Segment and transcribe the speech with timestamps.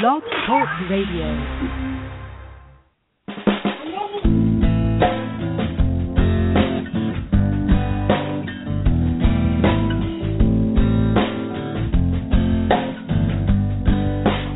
[0.00, 1.28] Blog Talk Radio.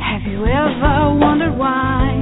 [0.00, 2.18] Have you ever wondered why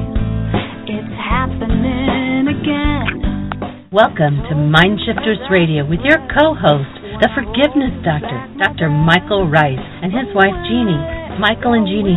[0.87, 3.89] it's happening again?
[3.93, 6.93] Welcome to Mindshifters Radio with your co-host,
[7.23, 8.91] the Forgiveness Doctor, Dr.
[8.91, 11.17] Michael Ryce, and his wife Jeanie.
[11.37, 12.17] Michael and Jeanie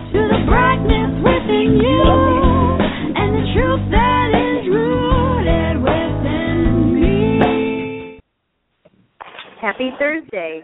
[9.61, 10.61] Happy Thursday.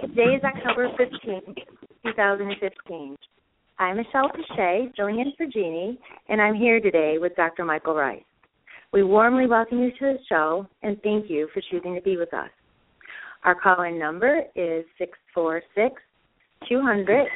[0.00, 1.54] Today is October 15th,
[2.04, 3.16] 2015.
[3.78, 7.64] I'm Michelle Pichet, filling in for Jeanie, and I'm here today with Dr.
[7.64, 8.22] Michael Ryce.
[8.92, 12.34] We warmly welcome you to the show and thank you for choosing to be with
[12.34, 12.50] us.
[13.44, 16.02] Our call-in number is 646
[16.68, 17.28] 200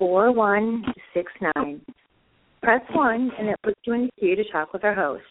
[0.00, 1.80] 4169.
[2.62, 5.22] Press 1 and it puts you in the queue to talk with our host.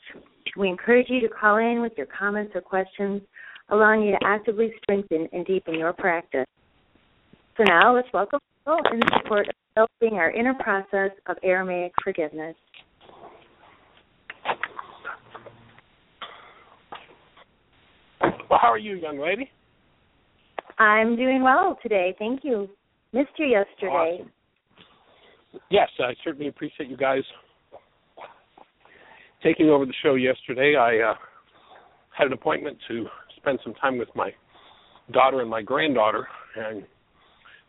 [0.55, 3.21] We encourage you to call in with your comments or questions,
[3.69, 6.45] allowing you to actively strengthen and deepen your practice.
[7.57, 12.55] So now let's welcome Michael in support of developing our inner process of Aramaic forgiveness.
[18.21, 19.49] Well, how are you, young lady?
[20.77, 22.15] I'm doing well today.
[22.19, 22.69] Thank you.
[23.13, 24.19] Missed you yesterday.
[24.21, 24.31] Awesome.
[25.69, 27.23] Yes, I certainly appreciate you guys
[29.41, 30.75] taking over the show yesterday.
[30.75, 31.15] I uh,
[32.15, 33.05] had an appointment to
[33.37, 34.31] spend some time with my
[35.11, 36.83] daughter and my granddaughter, and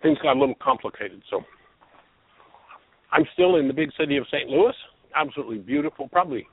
[0.02, 1.22] things got a little complicated.
[1.30, 1.42] So
[3.12, 4.48] I'm still in the big city of St.
[4.48, 4.74] Louis.
[5.14, 6.47] Absolutely beautiful, probably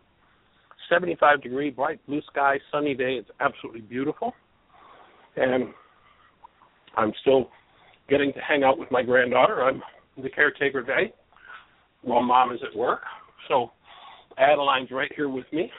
[0.90, 3.14] 75 degree, bright blue sky, sunny day.
[3.14, 4.34] It's absolutely beautiful.
[5.36, 5.66] And
[6.96, 7.50] I'm still
[8.10, 9.64] getting to hang out with my granddaughter.
[9.64, 9.82] I'm
[10.22, 11.14] the caretaker day
[12.02, 13.02] while mom is at work.
[13.48, 13.72] So
[14.38, 15.72] Adeline's right here with me.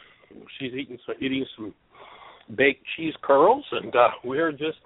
[0.59, 1.75] She's eating some, eating some
[2.56, 4.78] baked cheese curls, and uh, we're just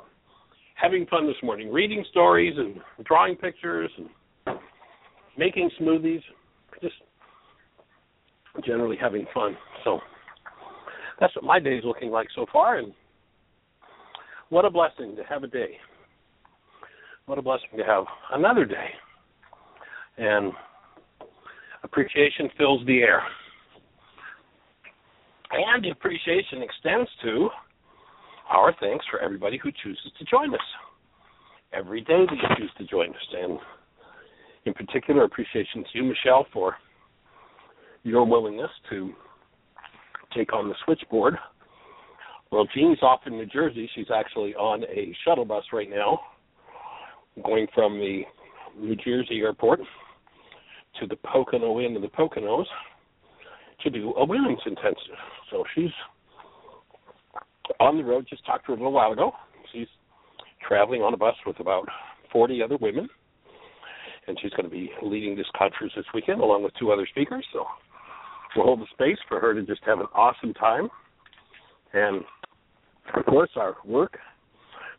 [0.75, 4.59] having fun this morning, reading stories and drawing pictures and
[5.37, 6.23] making smoothies,
[6.81, 6.95] just
[8.65, 9.57] generally having fun.
[9.85, 10.01] So
[11.21, 12.93] that's what my day is looking like so far, and
[14.51, 15.79] what a blessing to have a day.
[17.27, 18.89] What a blessing to have another day.
[20.19, 20.53] And
[21.83, 23.23] appreciation fills the air.
[25.51, 27.49] And appreciation extends to
[28.49, 30.61] our thanks for everybody who chooses to join us.
[31.73, 33.35] Every day that you choose to join us.
[33.35, 33.59] And
[34.65, 36.77] in particular, appreciation to you, Michelle, for
[38.03, 39.13] your willingness to
[40.37, 41.37] take on the switchboard.
[42.51, 43.91] Well, Jean's off in New Jersey.
[43.95, 46.21] She's actually on a shuttle bus right now,
[47.45, 48.23] going from the
[48.79, 49.81] New Jersey airport
[51.01, 52.67] to the Pocono Inn of the Poconos
[53.83, 55.19] to do a women's intensive.
[55.51, 55.91] So she's
[57.81, 58.27] on the road.
[58.29, 59.33] Just talked to her a little while ago.
[59.73, 59.89] She's
[60.67, 61.89] traveling on a bus with about
[62.33, 63.09] 40 other women,
[64.27, 67.45] and she's going to be leading this conference this weekend along with two other speakers.
[67.53, 67.65] So
[68.57, 70.89] we'll hold the space for her to just have an awesome time.
[71.93, 72.23] And
[73.15, 74.19] of course, our work,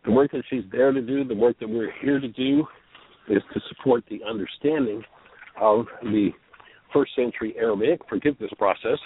[0.05, 2.65] the work that she's there to do, the work that we're here to do,
[3.29, 5.03] is to support the understanding
[5.59, 6.29] of the
[6.93, 8.99] first century Aramaic forgiveness process,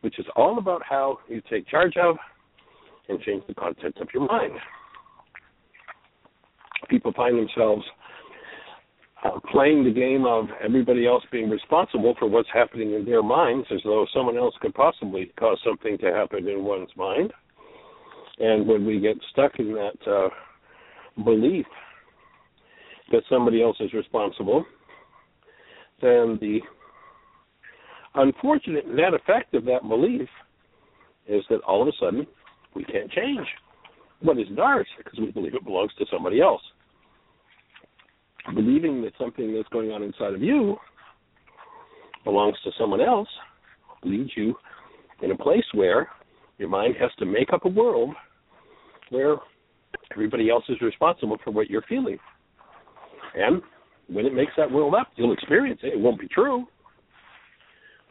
[0.00, 2.16] which is all about how you take charge of
[3.08, 4.52] and change the contents of your mind.
[6.88, 7.84] People find themselves
[9.24, 13.66] uh, playing the game of everybody else being responsible for what's happening in their minds
[13.72, 17.32] as though someone else could possibly cause something to happen in one's mind.
[18.38, 20.28] And when we get stuck in that uh,
[21.24, 21.66] belief
[23.10, 24.64] that somebody else is responsible,
[26.00, 26.60] then the
[28.14, 30.28] unfortunate net effect of that belief
[31.26, 32.26] is that all of a sudden
[32.74, 33.46] we can't change
[34.20, 36.62] what is ours because we believe it belongs to somebody else.
[38.54, 40.76] Believing that something that's going on inside of you
[42.24, 43.28] belongs to someone else
[44.04, 44.54] leads you
[45.22, 46.08] in a place where
[46.58, 48.14] your mind has to make up a world
[49.10, 49.36] where
[50.12, 52.18] everybody else is responsible for what you're feeling.
[53.34, 53.62] And
[54.08, 55.94] when it makes that world up, you'll experience it.
[55.94, 56.66] It won't be true,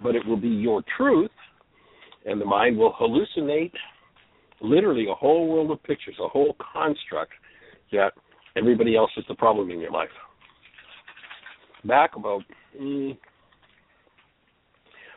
[0.03, 1.31] but it will be your truth,
[2.25, 3.71] and the mind will hallucinate
[4.61, 7.31] literally a whole world of pictures, a whole construct
[7.91, 8.11] that
[8.57, 10.09] everybody else is the problem in your life.
[11.85, 12.41] Back about
[12.79, 13.17] mm,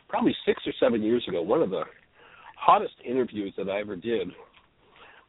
[0.07, 1.83] probably six or seven years ago, one of the
[2.57, 4.29] hottest interviews that I ever did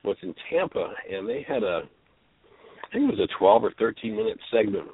[0.05, 4.17] was in Tampa, and they had a, I think it was a 12 or 13
[4.17, 4.89] minute segment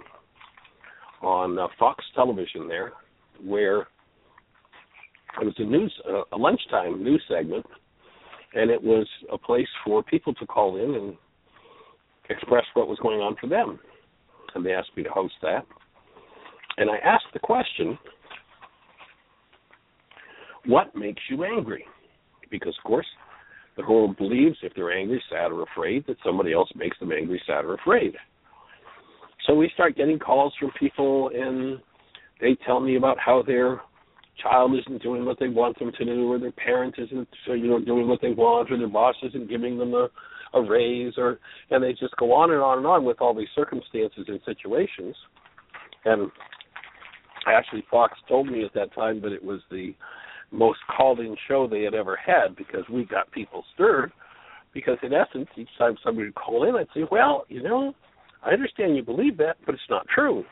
[1.23, 2.93] on uh, Fox Television there,
[3.45, 3.81] where
[5.41, 7.67] it was a news, uh, a lunchtime news segment,
[8.55, 11.17] and it was a place for people to call in and
[12.31, 13.79] express what was going on for them.
[14.55, 15.67] And they asked me to host that.
[16.79, 17.99] And I asked the question,
[20.67, 21.85] what makes you angry?
[22.51, 23.07] Because, of course,
[23.77, 27.41] the world believes if they're angry, sad, or afraid, that somebody else makes them angry,
[27.47, 28.15] sad, or afraid.
[29.47, 31.79] So we start getting calls from people, and
[32.41, 33.81] they tell me about how their
[34.43, 37.81] child isn't doing what they want them to do, or their parent isn't, you know,
[37.81, 40.09] doing what they want, or their boss isn't giving them a,
[40.55, 41.39] a raise, or
[41.71, 45.15] and they just go on and on and on with all these circumstances and situations.
[46.05, 46.31] And
[47.47, 49.95] actually, Fox told me at that time that it was the
[50.51, 54.13] most called in show they had ever had because we got people stirred.
[54.73, 57.95] Because in essence, each time somebody would call in, I'd say, Well, you know,
[58.47, 60.45] I understand you believe that, but it's not true.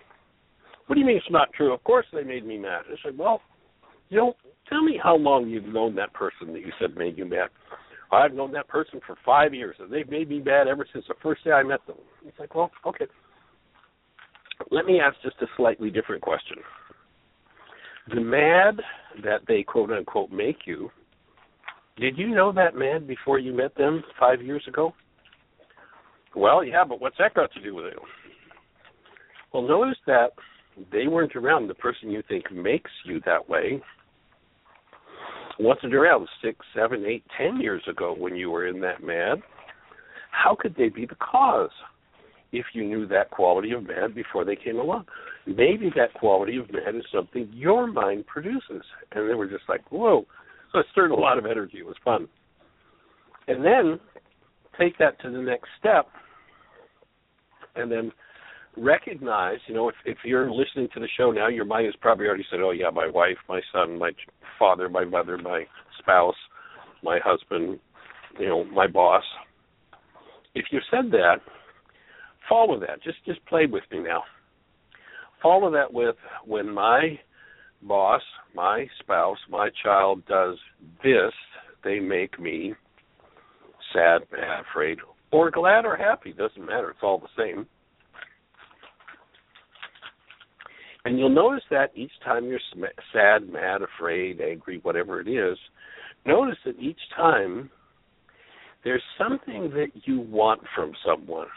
[0.87, 1.73] What do you mean it's not true?
[1.73, 2.83] Of course they made me mad.
[2.91, 3.41] I said, Well,
[4.11, 4.35] you know,
[4.69, 7.49] tell me how long you've known that person that you said made you mad.
[8.13, 11.15] I've known that person for five years, and they've made me mad ever since the
[11.23, 11.97] first day I met them.
[12.27, 13.07] It's like, well, okay.
[14.71, 16.59] Let me ask just a slightly different question.
[18.13, 18.81] The mad
[19.23, 20.91] that they quote unquote make you,
[21.97, 24.93] did you know that mad before you met them five years ago?
[26.37, 27.99] Well, yeah, but what's that got to do with it?
[29.53, 30.33] Well, notice that
[30.91, 31.69] they weren't around.
[31.69, 33.81] The person you think makes you that way
[35.61, 39.39] wasn't around six, seven, eight, ten years ago when you were in that mad.
[40.33, 41.71] How could they be the cause
[42.51, 45.05] if you knew that quality of man before they came along?
[45.47, 48.83] Maybe that quality of man is something your mind produces.
[49.13, 50.27] And they were just like, whoa.
[50.73, 51.79] So it stirred a lot of energy.
[51.79, 52.27] It was fun.
[53.47, 54.01] And then
[54.77, 56.09] take that to the next step
[57.77, 58.13] and then
[58.77, 62.27] recognize, you know, if if you're listening to the show now, your mind has probably
[62.27, 64.13] already said, "Oh yeah, my wife, my son, my
[64.59, 65.67] father, my mother, my
[65.99, 66.37] spouse,
[67.03, 67.79] my husband,
[68.39, 69.25] you know, my boss."
[70.55, 71.37] If you said that,
[72.49, 73.03] follow that.
[73.03, 74.23] Just just play with me now.
[75.43, 77.19] Follow that with when my
[77.83, 78.23] boss,
[78.55, 80.57] my spouse, my child does
[81.03, 81.33] this,
[81.83, 82.75] they make me
[83.93, 84.99] sad, mad, afraid,
[85.35, 86.33] or glad or happy.
[86.33, 86.91] Doesn't matter.
[86.91, 87.67] It's all the same.
[91.05, 92.61] And you'll notice that each time you're
[93.13, 95.59] sad, mad, afraid, angry, whatever it is,
[96.25, 97.69] notice that each time
[98.85, 101.49] there's something that you want from someone.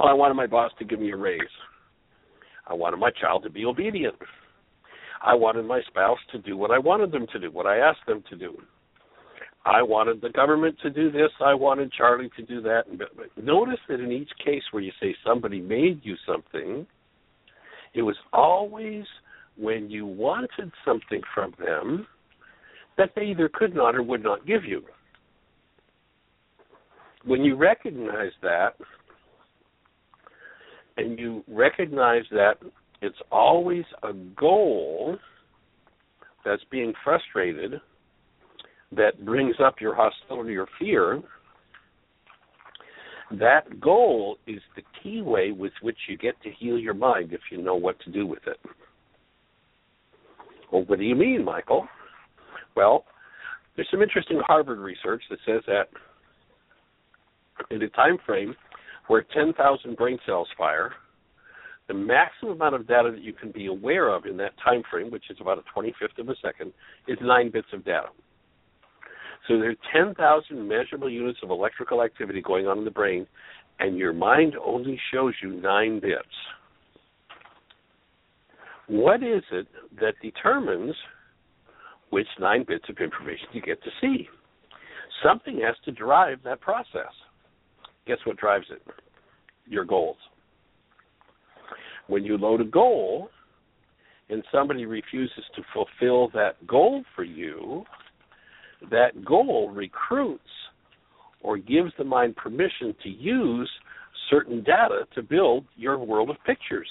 [0.00, 1.40] Well, I wanted my boss to give me a raise.
[2.66, 4.16] I wanted my child to be obedient.
[5.22, 8.06] I wanted my spouse to do what I wanted them to do, what I asked
[8.06, 8.56] them to do.
[9.64, 11.30] I wanted the government to do this.
[11.44, 12.84] I wanted Charlie to do that.
[12.98, 13.08] But
[13.42, 16.86] notice that in each case where you say somebody made you something,
[17.94, 19.04] it was always
[19.56, 22.06] when you wanted something from them
[22.98, 24.82] that they either could not or would not give you.
[27.24, 28.74] When you recognize that,
[30.96, 32.54] and you recognize that
[33.00, 35.16] it's always a goal
[36.44, 37.80] that's being frustrated
[38.96, 41.22] that brings up your hostility or fear,
[43.38, 47.40] that goal is the key way with which you get to heal your mind if
[47.50, 48.58] you know what to do with it.
[50.70, 51.86] Well, what do you mean, Michael?
[52.76, 53.04] Well,
[53.76, 55.88] there's some interesting Harvard research that says that
[57.70, 58.54] in a time frame
[59.06, 60.92] where 10,000 brain cells fire,
[61.88, 65.10] the maximum amount of data that you can be aware of in that time frame,
[65.10, 66.72] which is about a 25th of a second,
[67.08, 68.08] is nine bits of data.
[69.48, 73.26] So there are 10,000 measurable units of electrical activity going on in the brain,
[73.80, 76.22] and your mind only shows you nine bits.
[78.86, 79.66] What is it
[80.00, 80.94] that determines
[82.10, 84.28] which nine bits of information you get to see?
[85.24, 87.12] Something has to drive that process.
[88.06, 88.82] Guess what drives it?
[89.66, 90.16] Your goals.
[92.08, 93.30] When you load a goal
[94.28, 97.84] and somebody refuses to fulfill that goal for you,
[98.90, 100.42] that goal recruits
[101.42, 103.70] or gives the mind permission to use
[104.30, 106.88] certain data to build your world of pictures.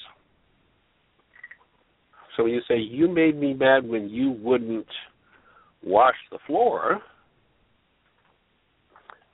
[2.36, 4.88] So when you say, You made me mad when you wouldn't
[5.83, 7.01] wash the floor,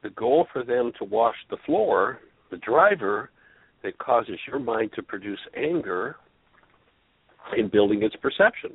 [0.04, 3.30] the goal for them to wash the floor, the driver
[3.84, 6.16] that causes your mind to produce anger
[7.58, 8.72] in building its perception.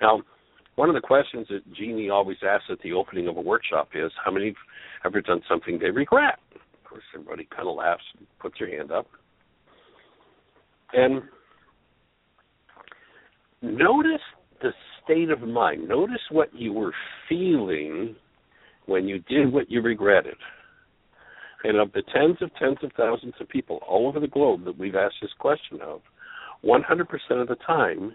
[0.00, 0.22] Now,
[0.76, 4.10] one of the questions that Jeanie always asks at the opening of a workshop is
[4.24, 4.54] how many
[5.02, 6.38] have ever done something they regret?
[6.54, 9.06] Of course, everybody kind of laughs and puts their hand up.
[10.92, 11.22] And
[13.62, 14.20] notice
[14.62, 14.70] the
[15.02, 15.88] state of mind.
[15.88, 16.92] Notice what you were
[17.28, 18.16] feeling
[18.86, 20.36] when you did what you regretted.
[21.62, 24.78] And of the tens of tens of thousands of people all over the globe that
[24.78, 26.00] we've asked this question of,
[26.64, 26.80] 100%
[27.30, 28.14] of the time,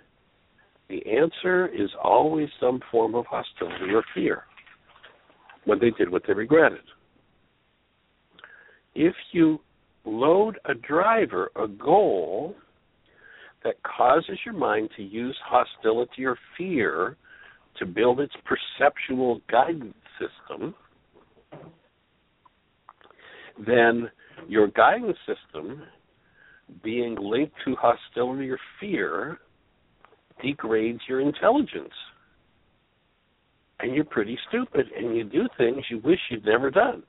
[0.90, 4.44] the answer is always some form of hostility or fear
[5.66, 6.80] when they did what they regretted.
[8.96, 9.60] If you
[10.04, 12.56] load a driver a goal
[13.64, 17.18] that causes your mind to use hostility or fear
[17.78, 20.74] to build its perceptual guidance system,
[23.66, 24.10] then
[24.48, 25.84] your guidance system
[26.84, 29.40] being linked to hostility or fear
[30.42, 31.94] degrades your intelligence.
[33.80, 37.04] And you're pretty stupid, and you do things you wish you'd never done.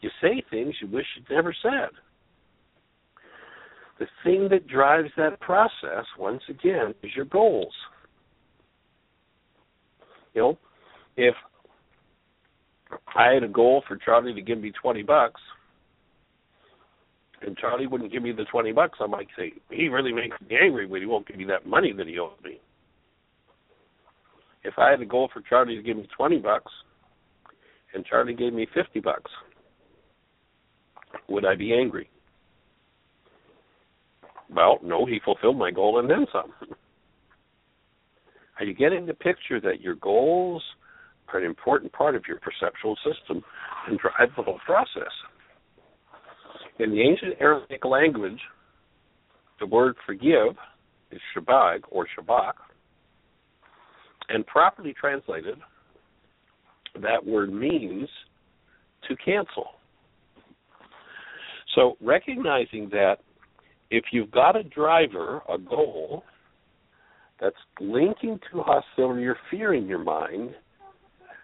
[0.00, 1.90] You say things you wish you'd never said.
[3.98, 7.72] The thing that drives that process, once again, is your goals.
[10.34, 10.58] You know,
[11.16, 11.34] if
[13.16, 15.40] I had a goal for Charlie to give me 20 bucks,
[17.42, 20.56] and Charlie wouldn't give me the 20 bucks, I might say, he really makes me
[20.60, 22.60] angry when he won't give me that money that he owes me.
[24.66, 26.72] If I had a goal for Charlie to give me 20 bucks,
[27.94, 29.30] and Charlie gave me 50 bucks,
[31.28, 32.10] would I be angry?
[34.52, 36.52] Well, no, he fulfilled my goal and then some.
[38.58, 40.64] Are you getting the picture that your goals
[41.32, 43.44] are an important part of your perceptual system
[43.86, 45.12] and drive the whole process?
[46.80, 48.40] In the ancient Aramaic language,
[49.60, 50.56] the word forgive
[51.12, 52.54] is shabag or shabak,
[54.28, 55.56] and properly translated,
[57.00, 58.08] that word means
[59.08, 59.70] to cancel.
[61.74, 63.16] So recognizing that
[63.90, 66.24] if you've got a driver, a goal,
[67.40, 70.54] that's linking to hostility or fear in your mind,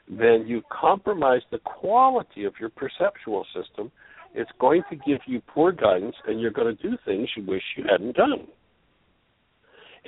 [0.09, 3.93] then you compromise the quality of your perceptual system.
[4.35, 7.63] It's going to give you poor guidance, and you're going to do things you wish
[7.77, 8.49] you hadn't done.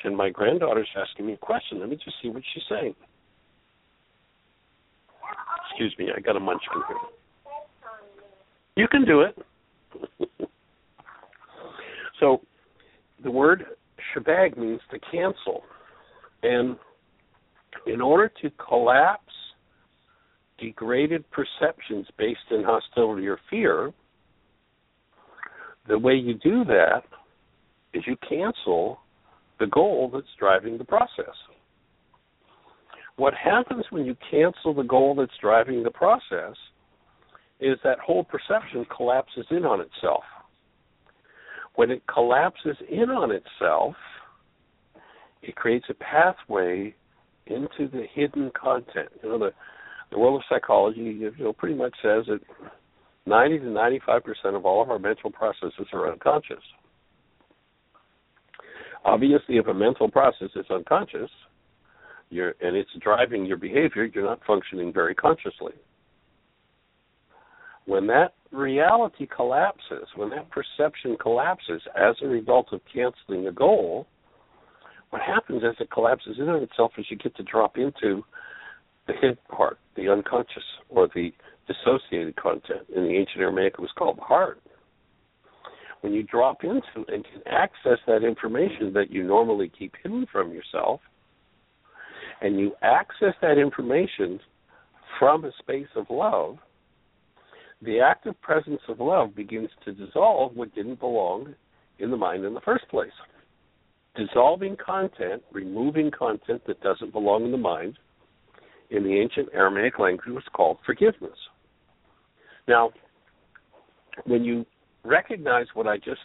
[0.03, 1.81] And my granddaughter's asking me a question.
[1.81, 2.95] Let me just see what she's saying.
[5.71, 6.97] Excuse me, I got a munchkin here.
[8.77, 9.39] You can do it.
[12.21, 12.41] so,
[13.23, 13.65] the word
[14.15, 15.63] shabag means to cancel.
[16.43, 16.77] And
[17.87, 19.33] in order to collapse
[20.59, 23.93] degraded perceptions based in hostility or fear,
[25.89, 27.03] the way you do that
[27.93, 29.01] is you cancel
[29.61, 31.35] the goal that's driving the process.
[33.17, 36.57] What happens when you cancel the goal that's driving the process
[37.61, 40.25] is that whole perception collapses in on itself.
[41.77, 43.95] When it collapses in on itself,
[45.43, 46.95] it creates a pathway
[47.47, 49.09] into the hidden content.
[49.23, 49.51] You know, the
[50.11, 52.41] the world of psychology, you know, pretty much says that
[53.27, 56.63] 90 to 95 percent of all of our mental processes are unconscious.
[59.05, 61.31] Obviously, if a mental process is unconscious,
[62.31, 65.73] you're, and it's driving your behavior, you're not functioning very consciously.
[67.87, 74.07] When that reality collapses, when that perception collapses as a result of canceling a goal,
[75.11, 78.25] what happens as it collapses in on itself is you get to drop into
[79.07, 81.31] the hid part, the unconscious, or the
[81.69, 82.81] dissociated content.
[82.97, 84.61] In the ancient Aramaic, it was called the heart
[86.05, 90.53] when you drop into and can access that information that you normally keep hidden from
[90.53, 91.01] yourself,
[92.43, 94.39] and you access that information
[95.19, 96.59] from a space of love,
[97.81, 101.55] the active presence of love begins to dissolve what didn't belong
[101.99, 103.09] in the mind in the first place.
[104.15, 107.99] Dissolving content, removing content that doesn't belong in the mind,
[108.91, 111.39] in the ancient Aramaic language was called forgiveness.
[112.69, 112.91] Now,
[114.27, 114.67] when you
[115.05, 116.21] recognize what I just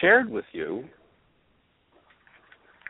[0.00, 0.84] shared with you,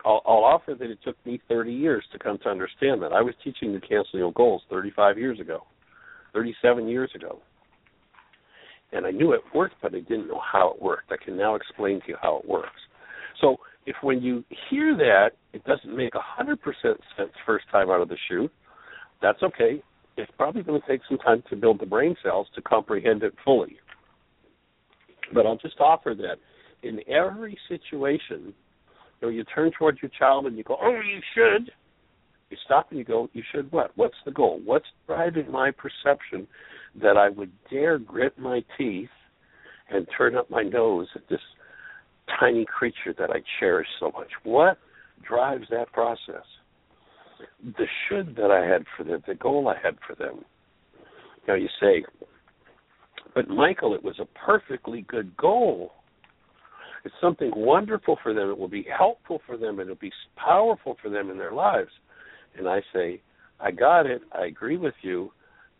[0.05, 3.13] I'll, I'll, offer that it took me 30 years to come to understand that.
[3.13, 5.63] I was teaching the canceling of goals 35 years ago,
[6.33, 7.39] 37 years ago.
[8.91, 11.11] and I knew it worked, but I didn't know how it worked.
[11.11, 12.69] I can now explain to you how it works.
[13.41, 18.01] So if when you hear that, it doesn't make hundred percent sense first time out
[18.01, 18.51] of the chute,
[19.21, 19.81] that's okay.
[20.15, 23.33] It's probably going to take some time to build the brain cells to comprehend it
[23.43, 23.77] fully.
[25.33, 26.37] But I'll just offer that
[26.87, 28.53] in every situation,
[29.21, 31.71] you know, you turn towards your child and you go, "Oh, you should."
[32.49, 33.91] You stop and you go, "You should what?
[33.95, 34.59] What's the goal?
[34.63, 36.47] What's driving my perception
[36.95, 39.09] that I would dare grit my teeth
[39.89, 41.41] and turn up my nose at this
[42.39, 44.31] tiny creature that I cherish so much?
[44.43, 44.77] What
[45.21, 46.45] drives that process?"
[47.77, 50.45] The should that I had for them, the goal I had for them.
[51.47, 52.05] Now you say,
[53.35, 55.91] but Michael, it was a perfectly good goal.
[57.05, 58.49] It's something wonderful for them.
[58.49, 61.91] It will be helpful for them it'll be powerful for them in their lives.
[62.57, 63.21] And I say,
[63.59, 64.21] I got it.
[64.31, 65.31] I agree with you,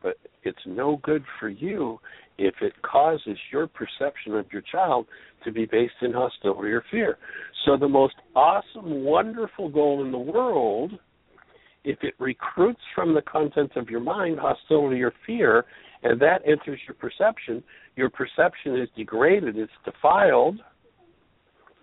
[0.02, 2.00] but it's no good for you
[2.38, 5.06] if it causes your perception of your child
[5.46, 7.18] to be based in hostility or fear.
[7.66, 10.94] So the most awesome, wonderful goal in the world,
[11.84, 15.66] if it recruits from the content of your mind hostility or fear,
[16.04, 17.64] and that enters your perception,
[17.96, 20.60] your perception is degraded, it's defiled,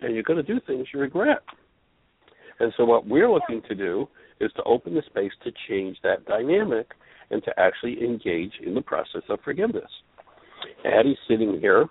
[0.03, 1.43] and you're going to do things you regret.
[2.59, 4.09] And so, what we're looking to do
[4.41, 6.89] is to open the space to change that dynamic
[7.31, 9.91] and to actually engage in the process of forgiveness.
[10.85, 11.87] Addie's sitting here,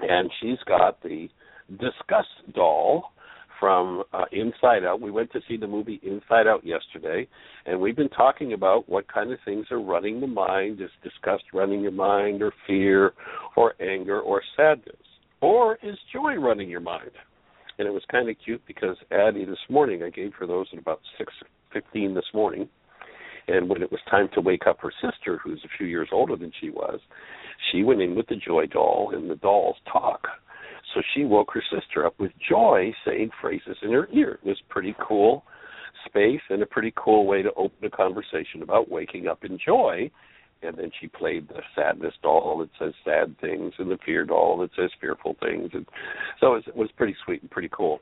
[0.00, 1.28] and she's got the
[1.70, 3.12] disgust doll
[3.58, 5.00] from uh, Inside Out.
[5.00, 7.26] We went to see the movie Inside Out yesterday,
[7.66, 10.80] and we've been talking about what kind of things are running the mind.
[10.80, 13.12] Is disgust running your mind, or fear,
[13.56, 14.96] or anger, or sadness?
[15.40, 17.10] Or is joy running your mind?
[17.78, 20.78] And it was kind of cute because Addie this morning, I gave her those at
[20.78, 22.68] about 6.15 this morning,
[23.46, 26.36] and when it was time to wake up her sister, who's a few years older
[26.36, 27.00] than she was,
[27.70, 30.26] she went in with the joy doll, and the dolls talk.
[30.94, 34.38] So she woke her sister up with joy, saying phrases in her ear.
[34.42, 35.44] It was pretty cool
[36.06, 40.10] space and a pretty cool way to open a conversation about waking up in joy.
[40.62, 44.58] And then she played the sadness doll that says sad things and the fear doll
[44.58, 45.70] that says fearful things.
[45.72, 45.86] And
[46.40, 48.00] so it was, it was pretty sweet and pretty cool.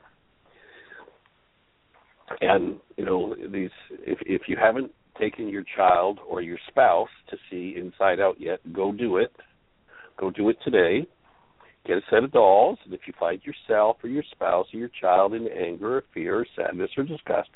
[2.41, 7.37] And you know these, if if you haven't taken your child or your spouse to
[7.49, 9.31] see Inside Out yet, go do it.
[10.19, 11.07] Go do it today
[11.87, 14.91] get a set of dolls, and if you find yourself or your spouse or your
[14.99, 17.49] child in anger or fear or sadness or disgust,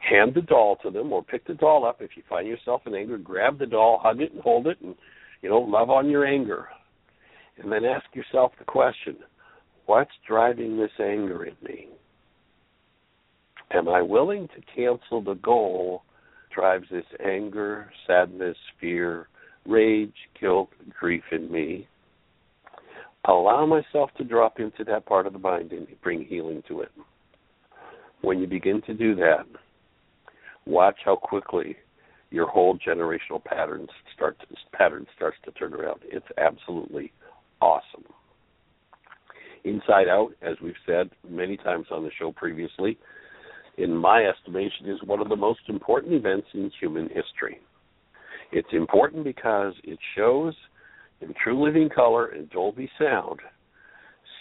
[0.00, 1.98] hand the doll to them or pick the doll up.
[2.00, 4.94] If you find yourself in anger, grab the doll, hug it and hold it, and
[5.42, 6.68] you know, love on your anger.
[7.62, 9.16] And then ask yourself the question,
[9.86, 11.88] what's driving this anger in me?
[13.70, 16.02] Am I willing to cancel the goal
[16.54, 19.28] drives this anger, sadness, fear,
[19.66, 21.86] rage, guilt, grief in me?
[23.26, 26.90] Allow myself to drop into that part of the mind and bring healing to it.
[28.22, 29.46] When you begin to do that,
[30.66, 31.76] watch how quickly
[32.30, 36.00] your whole generational patterns start to, pattern starts to turn around.
[36.04, 37.12] It's absolutely
[37.60, 38.04] awesome.
[39.64, 42.98] Inside Out, as we've said many times on the show previously,
[43.76, 47.60] in my estimation, is one of the most important events in human history.
[48.50, 50.54] It's important because it shows
[51.20, 53.40] in true living color and Dolby sound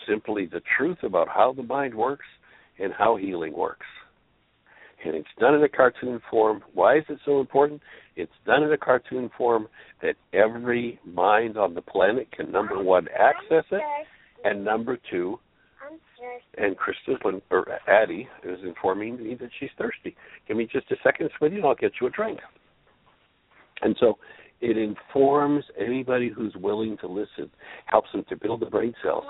[0.08, 2.26] simply the truth about how the mind works
[2.80, 3.86] and how healing works.
[5.06, 6.64] And it's done in a cartoon form.
[6.74, 7.82] Why is it so important?
[8.16, 9.68] It's done in a cartoon form
[10.02, 13.82] that every mind on the planet can number one access it,
[14.44, 15.40] and number two,
[16.58, 20.16] and Krista or Addie is informing me that she's thirsty.
[20.48, 22.40] Give me just a second, sweetie, and I'll get you a drink.
[23.82, 24.18] And so
[24.62, 27.50] it informs anybody who's willing to listen,
[27.86, 29.24] helps them to build the brain cells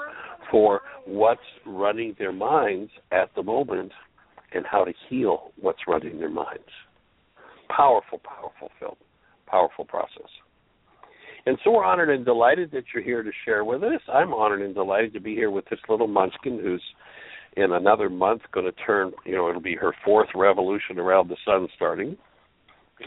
[0.50, 3.92] for what's running their minds at the moment
[4.54, 6.64] and how to heal what's running their minds.
[7.76, 8.96] Powerful, powerful film,
[9.46, 10.30] powerful process.
[11.46, 14.02] And so we're honored and delighted that you're here to share with us.
[14.12, 16.84] I'm honored and delighted to be here with this little munchkin who's
[17.58, 21.38] in another month going to turn, you know, it'll be her fourth revolution around the
[21.46, 22.18] sun starting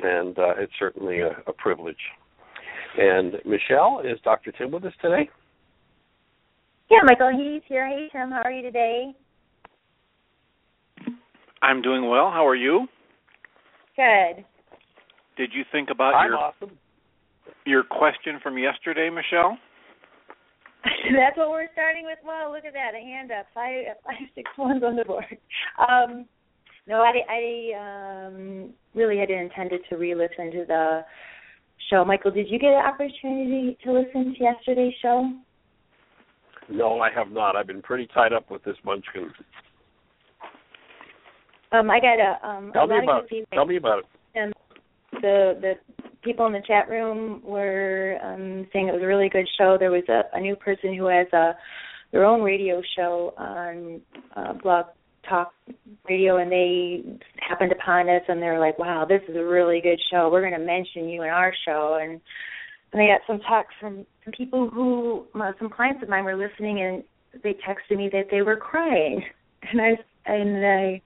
[0.02, 1.96] and uh, it's certainly a, a privilege.
[2.98, 4.52] And Michelle, is Dr.
[4.52, 5.28] Tim with us today?
[6.90, 7.88] Yeah, Michael, he's here.
[7.88, 9.14] Hey, Tim, how are you today?
[11.62, 12.30] I'm doing well.
[12.30, 12.86] How are you?
[13.94, 14.44] Good.
[15.36, 16.70] Did you think about I'm your awesome.
[17.64, 19.56] your question from yesterday, Michelle?
[20.84, 22.18] That's what we're starting with.
[22.24, 25.38] Well, look at that, a hand up, five, five, six ones on the board.
[25.78, 26.26] Um,
[26.86, 31.04] no, I, I um, really had intended to re-listen to the
[31.90, 32.04] show.
[32.04, 35.30] Michael, did you get an opportunity to listen to yesterday's show?
[36.68, 37.56] No, I have not.
[37.56, 39.30] I've been pretty tied up with this munchkin.
[41.72, 43.46] Um, I got a um Tell a me lot about of good.
[43.52, 44.04] Tell me about it.
[44.34, 44.52] And
[45.20, 45.72] the the
[46.22, 49.76] people in the chat room were um saying it was a really good show.
[49.78, 51.52] There was a, a new person who has a
[52.12, 54.00] their own radio show on
[54.34, 54.86] uh, Blog
[55.30, 55.52] Talk
[56.08, 57.02] Radio, and they
[57.38, 60.28] happened upon us, and they're like, "Wow, this is a really good show.
[60.30, 62.20] We're going to mention you in our show." And
[62.92, 66.82] and got some talk from some people who uh, some clients of mine were listening,
[66.82, 67.04] and
[67.42, 69.22] they texted me that they were crying,
[69.70, 69.90] and I
[70.26, 71.02] and I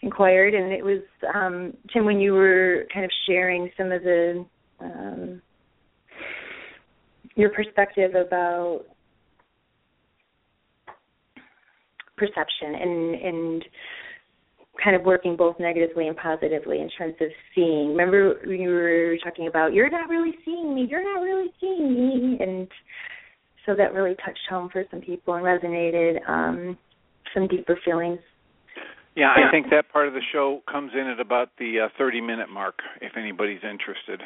[0.00, 1.02] inquired, and it was
[1.34, 4.46] um, Tim when you were kind of sharing some of the
[4.80, 5.42] um,
[7.34, 8.84] your perspective about
[12.18, 13.64] perception and and
[14.82, 17.90] kind of working both negatively and positively in terms of seeing.
[17.90, 22.38] Remember you were talking about you're not really seeing me, you're not really seeing me,
[22.40, 22.68] and
[23.66, 26.78] so that really touched home for some people and resonated um,
[27.34, 28.20] some deeper feelings
[29.14, 32.20] Yeah, I think that part of the show comes in at about the uh, 30
[32.20, 34.22] minute mark if anybody's interested.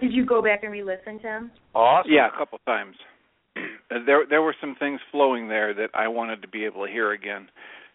[0.00, 1.50] Did you go back and re-listen, Tim?
[1.74, 2.12] Awesome.
[2.12, 2.94] Yeah, a couple times.
[3.90, 7.12] There there were some things flowing there that I wanted to be able to hear
[7.12, 7.48] again.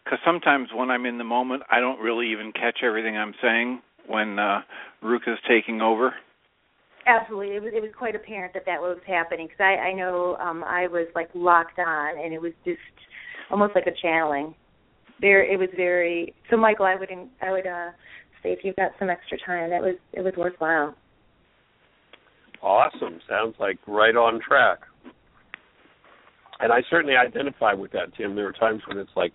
[0.04, 3.80] Because sometimes when I'm in the moment, I don't really even catch everything I'm saying
[4.06, 4.60] when uh,
[5.02, 6.14] Ruka's taking over.
[7.06, 10.36] Absolutely, it was it was quite apparent that that was happening because I I know
[10.36, 12.78] um I was like locked on and it was just
[13.50, 14.54] almost like a channeling.
[15.20, 16.34] There, it was very.
[16.50, 17.10] So, Michael, I would
[17.42, 17.90] I would uh
[18.42, 20.94] say if you've got some extra time, that was it was worthwhile.
[22.62, 23.20] Awesome.
[23.28, 24.80] Sounds like right on track.
[26.60, 28.34] And I certainly identify with that, Tim.
[28.34, 29.34] There are times when it's like,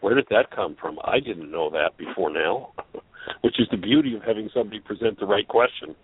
[0.00, 0.98] where did that come from?
[1.04, 2.72] I didn't know that before now.
[3.42, 5.94] Which is the beauty of having somebody present the right question.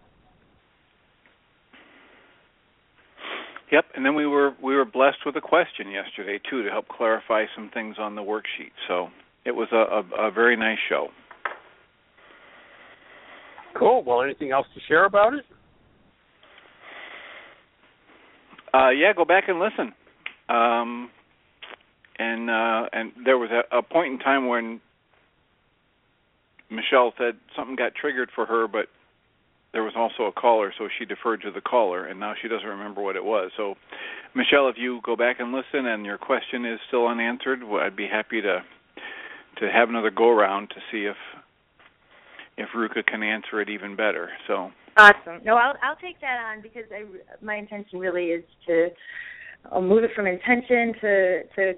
[3.73, 6.89] Yep, and then we were we were blessed with a question yesterday too to help
[6.89, 8.73] clarify some things on the worksheet.
[8.87, 9.09] So
[9.45, 9.77] it was a,
[10.23, 11.09] a, a very nice show.
[13.79, 14.03] Cool.
[14.05, 15.45] Well, anything else to share about it?
[18.73, 19.93] Uh, yeah, go back and listen.
[20.49, 21.11] Um,
[22.19, 24.81] and uh, and there was a, a point in time when
[26.71, 28.87] Michelle said something got triggered for her, but
[29.73, 32.67] there was also a caller, so she deferred to the caller, and now she doesn't
[32.67, 33.51] remember what it was.
[33.57, 33.75] So,
[34.35, 37.97] Michelle, if you go back and listen, and your question is still unanswered, well, I'd
[37.97, 38.63] be happy to
[39.61, 41.17] to have another go around to see if
[42.57, 44.31] if Ruka can answer it even better.
[44.47, 44.71] So.
[44.97, 45.41] Awesome.
[45.45, 47.05] No, I'll I'll take that on because I
[47.45, 48.89] my intention really is to
[49.73, 51.75] I'll move it from intention to to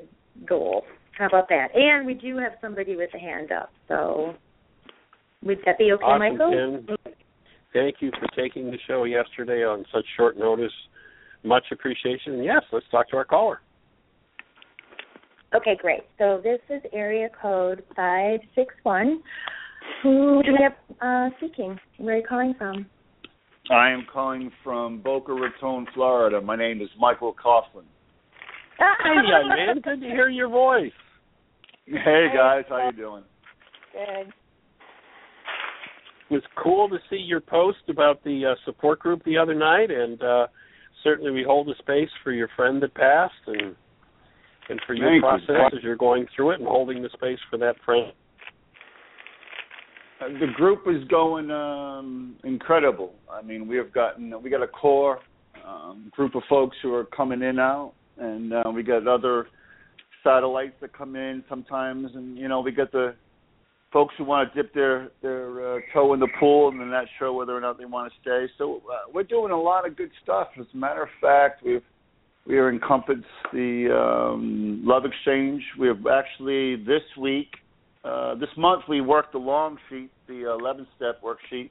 [0.47, 0.85] goal.
[1.19, 1.69] How about that?
[1.75, 4.35] And we do have somebody with a hand up, so
[5.43, 6.87] would that be okay, awesome, Michael?
[6.87, 7.15] Tim.
[7.73, 10.73] Thank you for taking the show yesterday on such short notice.
[11.45, 12.35] Much appreciation.
[12.35, 13.61] And yes, let's talk to our caller.
[15.55, 16.03] Okay, great.
[16.19, 19.23] So this is area code five six one.
[20.03, 21.79] Who do we have uh, speaking?
[21.99, 22.87] Where are you calling from?
[23.71, 26.41] I am calling from Boca Raton, Florida.
[26.41, 27.85] My name is Michael Coughlin.
[28.79, 29.81] Hey, young man.
[29.81, 30.91] Good to hear your voice.
[31.87, 33.25] Hey guys, how you doing?
[33.93, 34.33] Good.
[36.31, 39.91] It was cool to see your post about the uh, support group the other night,
[39.91, 40.47] and uh,
[41.03, 43.75] certainly we hold a space for your friend that passed, and
[44.69, 45.21] and for your Thank you.
[45.47, 48.13] process as you're going through it and holding the space for that friend.
[50.21, 53.15] The group is going um, incredible.
[53.31, 55.19] I mean, we have gotten we got a core
[55.67, 59.47] um, group of folks who are coming in now, and uh, we got other
[60.23, 63.15] satellites that come in sometimes, and you know we got the
[63.93, 67.07] folks who want to dip their their uh, toe in the pool and they're not
[67.19, 68.53] sure whether or not they want to stay.
[68.59, 70.49] So uh, we're doing a lot of good stuff.
[70.59, 71.83] As a matter of fact, we've
[72.47, 75.63] we are encompassed the um, love exchange.
[75.79, 77.49] We have actually this week,
[78.05, 81.71] uh, this month, we worked the long sheet, the 11 step worksheet.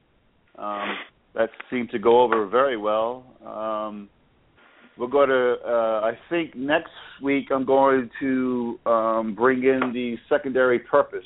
[0.57, 0.95] Um,
[1.35, 3.23] that seemed to go over very well.
[3.45, 4.09] Um,
[4.97, 10.17] we'll go to, uh, I think next week I'm going to um, bring in the
[10.27, 11.25] secondary purpose.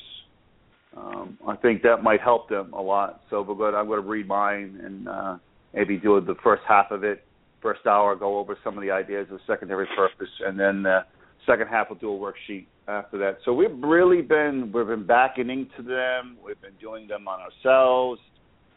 [0.96, 3.22] Um, I think that might help them a lot.
[3.28, 3.74] So we're going.
[3.74, 5.36] I'm going to read mine and uh,
[5.74, 7.24] maybe do the first half of it,
[7.60, 11.00] first hour, go over some of the ideas of secondary purpose, and then the
[11.46, 13.38] second half we'll do a worksheet after that.
[13.44, 16.36] So we've really been we've been backing into them.
[16.44, 18.20] We've been doing them on ourselves.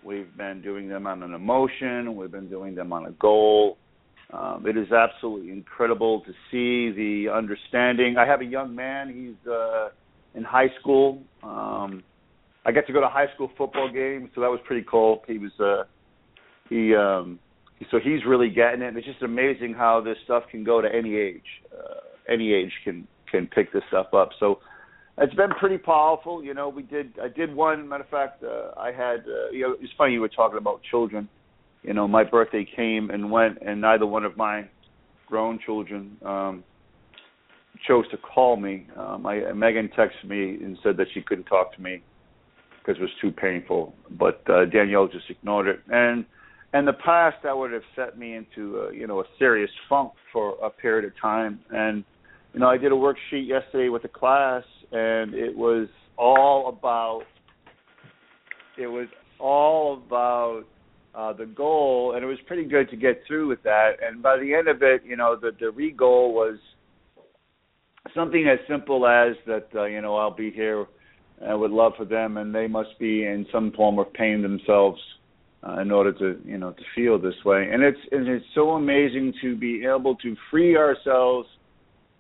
[0.04, 2.16] We've been doing them on an emotion.
[2.16, 3.78] We've been doing them on a goal.
[4.32, 8.18] Um, it is absolutely incredible to see the understanding.
[8.18, 9.14] I have a young man.
[9.14, 9.90] He's uh,
[10.36, 11.24] in high school.
[11.44, 12.04] Um,
[12.66, 15.24] I got to go to high school football games, so that was pretty cool.
[15.28, 15.84] He was uh,
[16.70, 17.40] he um
[17.92, 18.98] so he's really getting it.
[18.98, 21.44] It's just amazing how this stuff can go to any age.
[21.72, 24.30] Uh, any age can can pick this stuff up.
[24.40, 24.60] So
[25.18, 26.44] it's been pretty powerful.
[26.44, 27.14] You know, we did.
[27.22, 27.88] I did one.
[27.88, 29.22] Matter of fact, uh, I had.
[29.28, 31.28] Uh, you know, it's funny you were talking about children.
[31.84, 34.68] You know, my birthday came and went, and neither one of my
[35.28, 36.64] grown children um
[37.86, 38.88] chose to call me.
[38.96, 42.02] Um, I, Megan texted me and said that she couldn't talk to me
[42.80, 43.94] because it was too painful.
[44.12, 45.82] But uh, Danielle just ignored it.
[45.90, 46.26] And
[46.74, 50.14] in the past, that would have set me into a, you know a serious funk
[50.34, 51.60] for a period of time.
[51.72, 52.04] And
[52.54, 57.24] you know, I did a worksheet yesterday with the class, and it was all about
[58.78, 59.08] it was
[59.40, 60.64] all about
[61.16, 63.94] uh, the goal, and it was pretty good to get through with that.
[64.02, 66.58] And by the end of it, you know, the the re goal was
[68.16, 69.68] something as simple as that.
[69.76, 70.86] Uh, you know, I'll be here
[71.42, 75.02] uh, with love for them, and they must be in some form of pain themselves
[75.68, 77.70] uh, in order to you know to feel this way.
[77.72, 81.48] And it's and it's so amazing to be able to free ourselves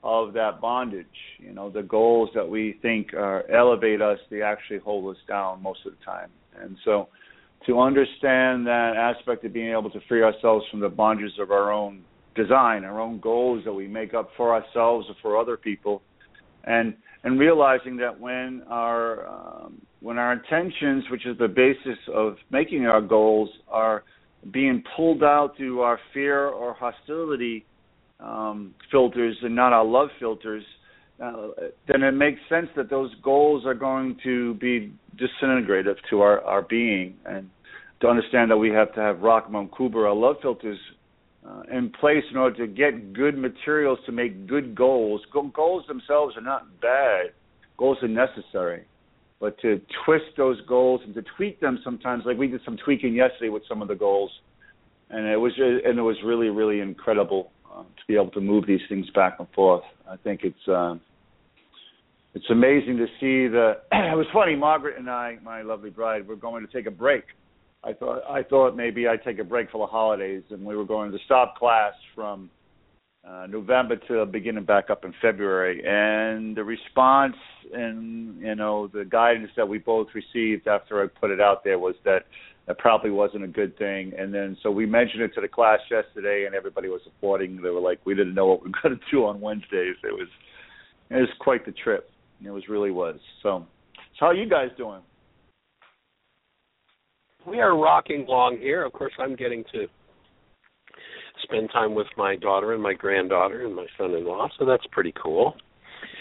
[0.04, 1.06] of that bondage.
[1.40, 5.62] You know, the goals that we think are elevate us, they actually hold us down
[5.62, 6.30] most of the time.
[6.60, 7.10] And so
[7.66, 11.72] to understand that aspect of being able to free ourselves from the bondages of our
[11.72, 12.04] own
[12.36, 16.02] design, our own goals that we make up for ourselves or for other people,
[16.64, 22.36] and and realizing that when our um, when our intentions, which is the basis of
[22.52, 24.04] making our goals, are
[24.52, 27.66] being pulled out through our fear or hostility
[28.20, 30.64] um, filters and not our love filters,
[31.24, 31.48] uh,
[31.88, 36.62] then it makes sense that those goals are going to be disintegrative to our, our
[36.62, 37.16] being.
[37.26, 37.50] And
[38.02, 40.78] to understand that we have to have Rachman Kuber, our love filters,
[41.48, 45.22] uh, in place in order to get good materials to make good goals.
[45.32, 47.28] Go- goals themselves are not bad.
[47.78, 48.84] Goals are necessary.
[49.40, 53.14] But to twist those goals and to tweak them sometimes, like we did some tweaking
[53.14, 54.32] yesterday with some of the goals,
[55.10, 58.66] and it was and it was really really incredible uh, to be able to move
[58.68, 59.84] these things back and forth.
[60.10, 60.96] I think it's uh,
[62.34, 63.78] it's amazing to see the.
[63.92, 64.56] it was funny.
[64.56, 67.24] Margaret and I, my lovely bride, were going to take a break.
[67.84, 70.86] I thought I thought maybe I'd take a break for the holidays, and we were
[70.86, 72.50] going to stop class from
[73.28, 75.84] uh, November to beginning back up in February.
[75.86, 77.36] And the response
[77.74, 81.80] and you know the guidance that we both received after I put it out there
[81.80, 82.26] was that
[82.68, 84.12] that probably wasn't a good thing.
[84.18, 87.62] And then so we mentioned it to the class yesterday, and everybody was supporting.
[87.62, 90.14] They were like, "We didn't know what we were going to do on Wednesdays." It
[90.14, 90.28] was
[91.10, 92.10] it was quite the trip.
[92.44, 93.20] It was really was.
[93.42, 95.02] So, so how are you guys doing?
[97.48, 98.86] We are rocking along here.
[98.86, 99.88] Of course, I'm getting to
[101.44, 105.56] spend time with my daughter and my granddaughter and my son-in-law, so that's pretty cool.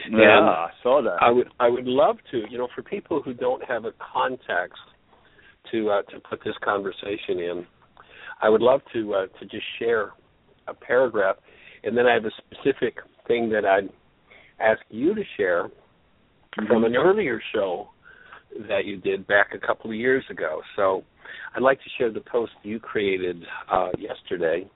[0.08, 1.16] Yeah, And I saw that.
[1.20, 4.78] I would I would love to, you know, for people who don't have a context
[5.76, 7.66] to uh, to put this conversation in,
[8.42, 10.12] I would love to uh, to just share
[10.68, 11.36] a paragraph,
[11.84, 13.88] and then I have a specific thing that I'd
[14.60, 15.68] ask you to share
[16.68, 17.88] from an earlier show
[18.68, 20.62] that you did back a couple of years ago.
[20.76, 21.02] So
[21.54, 24.68] I'd like to share the post you created uh, yesterday,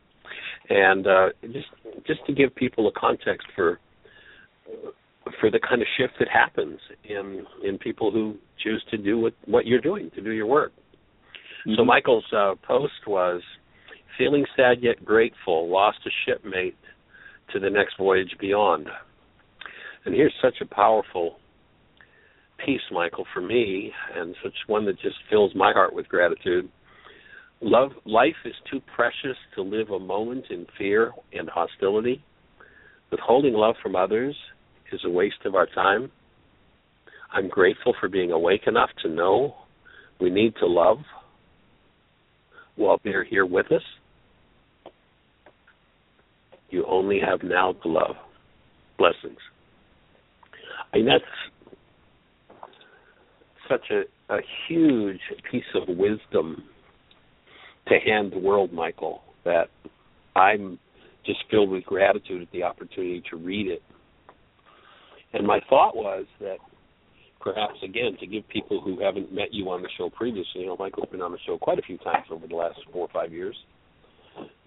[0.68, 1.68] and uh, just
[2.06, 3.78] just to give people a context for
[5.40, 9.34] for the kind of shift that happens in in people who choose to do what
[9.46, 10.72] what you're doing to do your work.
[11.64, 11.86] So Mhm.
[11.86, 13.42] Michael's uh, post was
[14.16, 16.76] feeling sad yet grateful, lost a shipmate
[17.52, 18.88] to the next voyage beyond.
[20.04, 21.38] And here's such a powerful
[22.58, 26.68] piece, Michael, for me, and such one that just fills my heart with gratitude.
[27.60, 32.22] Love life is too precious to live a moment in fear and hostility.
[33.10, 34.36] Withholding love from others
[34.92, 36.10] is a waste of our time.
[37.32, 39.54] I'm grateful for being awake enough to know
[40.20, 40.98] we need to love
[42.76, 43.82] while they're here with us.
[46.70, 48.16] You only have now to love.
[48.98, 49.38] Blessings.
[50.92, 51.24] I mean, that's
[53.68, 54.02] such a,
[54.32, 56.64] a huge piece of wisdom
[57.88, 59.68] to hand the world, Michael, that
[60.36, 60.78] I'm
[61.24, 63.82] just filled with gratitude at the opportunity to read it.
[65.32, 66.56] And my thought was that
[67.40, 70.76] perhaps again to give people who haven't met you on the show previously, you know,
[70.78, 73.32] Michael's been on the show quite a few times over the last four or five
[73.32, 73.56] years.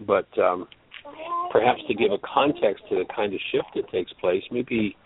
[0.00, 0.66] But um
[1.50, 4.96] perhaps to give a context to the kind of shift that takes place, maybe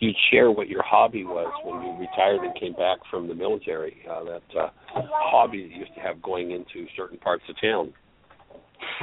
[0.00, 4.04] you'd share what your hobby was when you retired and came back from the military,
[4.10, 7.92] uh, that uh, hobby that you used to have going into certain parts of town.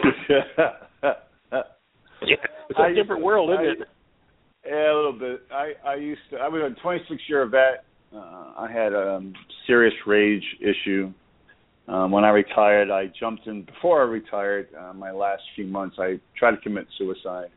[2.24, 2.36] Yeah,
[2.70, 3.78] it's a I- different world, isn't I- it?
[4.64, 5.42] Yeah, a little bit.
[5.52, 6.38] I I used to.
[6.38, 7.84] I was a 26 year vet.
[8.14, 9.34] Uh, I had a um,
[9.66, 11.14] serious rage issue,
[11.88, 14.68] Um, when I retired, I jumped in before I retired.
[14.80, 17.50] Uh, my last few months, I tried to commit suicide.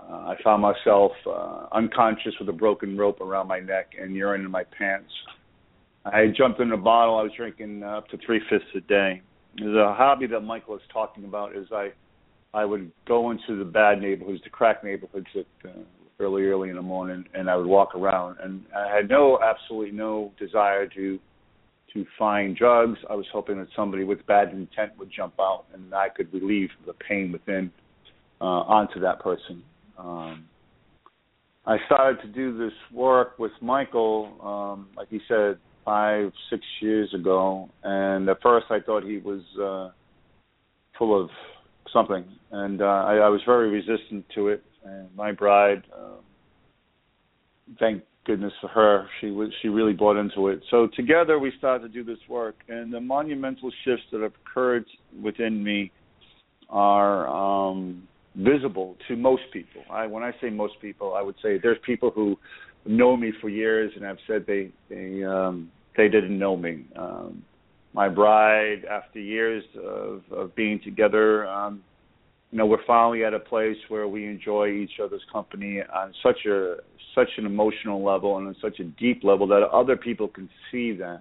[0.00, 4.42] Uh, I found myself uh, unconscious with a broken rope around my neck and urine
[4.44, 5.10] in my pants.
[6.04, 7.16] I jumped in a bottle.
[7.18, 9.22] I was drinking uh, up to three fifths a day.
[9.60, 11.56] A hobby that Michael is talking about.
[11.56, 11.90] Is I
[12.54, 15.72] I would go into the bad neighborhoods, the crack neighborhoods at uh,
[16.20, 18.38] early, early in the morning, and I would walk around.
[18.42, 21.18] And I had no, absolutely no desire to
[21.94, 22.98] to find drugs.
[23.08, 26.68] I was hoping that somebody with bad intent would jump out, and I could relieve
[26.86, 27.70] the pain within
[28.42, 29.62] uh, onto that person.
[29.96, 30.44] Um,
[31.66, 37.12] I started to do this work with Michael, um, like he said, five, six years
[37.14, 39.90] ago, and at first I thought he was uh,
[40.98, 41.30] full of
[41.90, 44.62] something, and uh, I, I was very resistant to it.
[44.84, 46.20] And my bride, um,
[47.78, 50.60] thank goodness for her, she was she really bought into it.
[50.70, 54.84] So together we started to do this work, and the monumental shifts that have occurred
[55.22, 55.90] within me
[56.68, 59.82] are um, visible to most people.
[59.90, 62.36] I, when I say most people, I would say there's people who
[62.86, 66.84] know me for years and have said they they um, they didn't know me.
[66.96, 67.42] Um,
[67.94, 71.82] my bride, after years of, of being together, um,
[72.50, 76.46] you know, we're finally at a place where we enjoy each other's company on such
[76.46, 76.76] a
[77.14, 80.92] such an emotional level and on such a deep level that other people can see
[80.92, 81.20] that.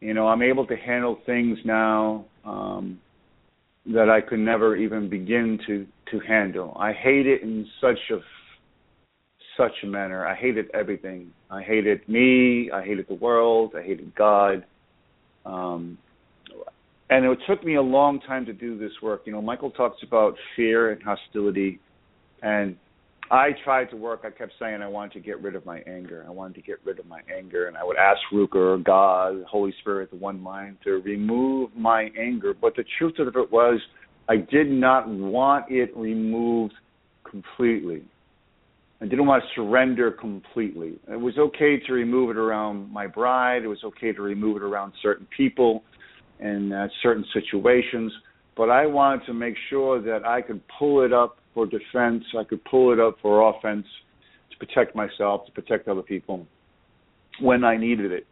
[0.00, 3.00] You know, I'm able to handle things now um,
[3.86, 6.76] that I could never even begin to to handle.
[6.78, 8.18] I hate it in such a
[9.56, 10.26] such a manner.
[10.26, 11.30] I hated everything.
[11.50, 12.70] I hated me.
[12.70, 13.72] I hated the world.
[13.76, 14.64] I hated God.
[15.44, 15.98] Um,
[17.12, 19.22] and it took me a long time to do this work.
[19.26, 21.78] You know, Michael talks about fear and hostility,
[22.42, 22.74] and
[23.30, 24.22] I tried to work.
[24.24, 26.24] I kept saying I wanted to get rid of my anger.
[26.26, 29.74] I wanted to get rid of my anger, and I would ask Ruker, God, Holy
[29.80, 32.54] Spirit, the One Mind, to remove my anger.
[32.58, 33.78] But the truth of it was,
[34.30, 36.74] I did not want it removed
[37.30, 38.04] completely.
[39.02, 40.98] I didn't want to surrender completely.
[41.10, 43.64] It was okay to remove it around my bride.
[43.64, 45.82] It was okay to remove it around certain people
[46.42, 48.12] in uh, certain situations.
[48.56, 52.24] But I wanted to make sure that I could pull it up for defense.
[52.38, 53.86] I could pull it up for offense
[54.50, 56.46] to protect myself, to protect other people
[57.40, 58.26] when I needed it.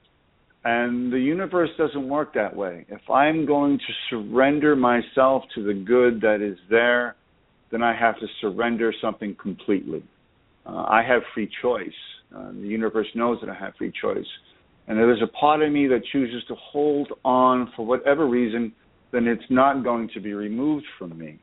[0.65, 2.85] And the universe doesn't work that way.
[2.91, 7.17] If I'm going to surrender myself to the good that is there,
[7.73, 10.03] then I have to surrender something completely.
[10.67, 11.89] Uh, I have free choice.
[12.37, 14.27] Uh, the universe knows that I have free choice.
[14.91, 18.73] And if there's a part of me that chooses to hold on for whatever reason,
[19.13, 21.39] then it's not going to be removed from me.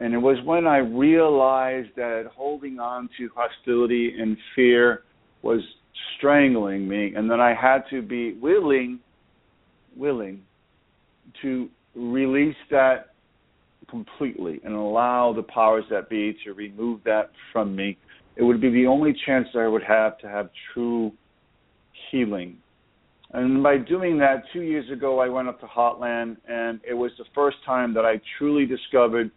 [0.00, 5.04] And it was when I realized that holding on to hostility and fear
[5.42, 5.60] was
[6.18, 8.98] strangling me, and that I had to be willing,
[9.96, 10.42] willing
[11.42, 13.10] to release that
[13.88, 17.96] completely and allow the powers that be to remove that from me
[18.36, 21.12] it would be the only chance that I would have to have true
[22.10, 22.56] healing.
[23.34, 27.10] And by doing that, two years ago, I went up to Heartland, and it was
[27.18, 29.32] the first time that I truly discovered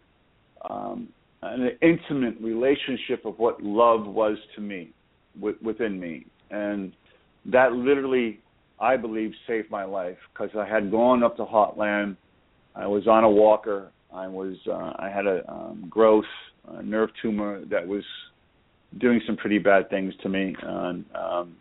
[0.70, 1.08] um,
[1.42, 4.92] an intimate relationship of what love was to me,
[5.40, 6.26] within me.
[6.52, 6.92] And
[7.46, 8.38] that literally,
[8.78, 12.16] I believe, saved my life because I had gone up to Heartland.
[12.76, 13.90] I was on a walker.
[14.14, 16.24] I was uh, I had a um, growth,
[16.84, 18.04] nerve tumor that was
[18.98, 20.54] doing some pretty bad things to me.
[20.62, 21.56] And um,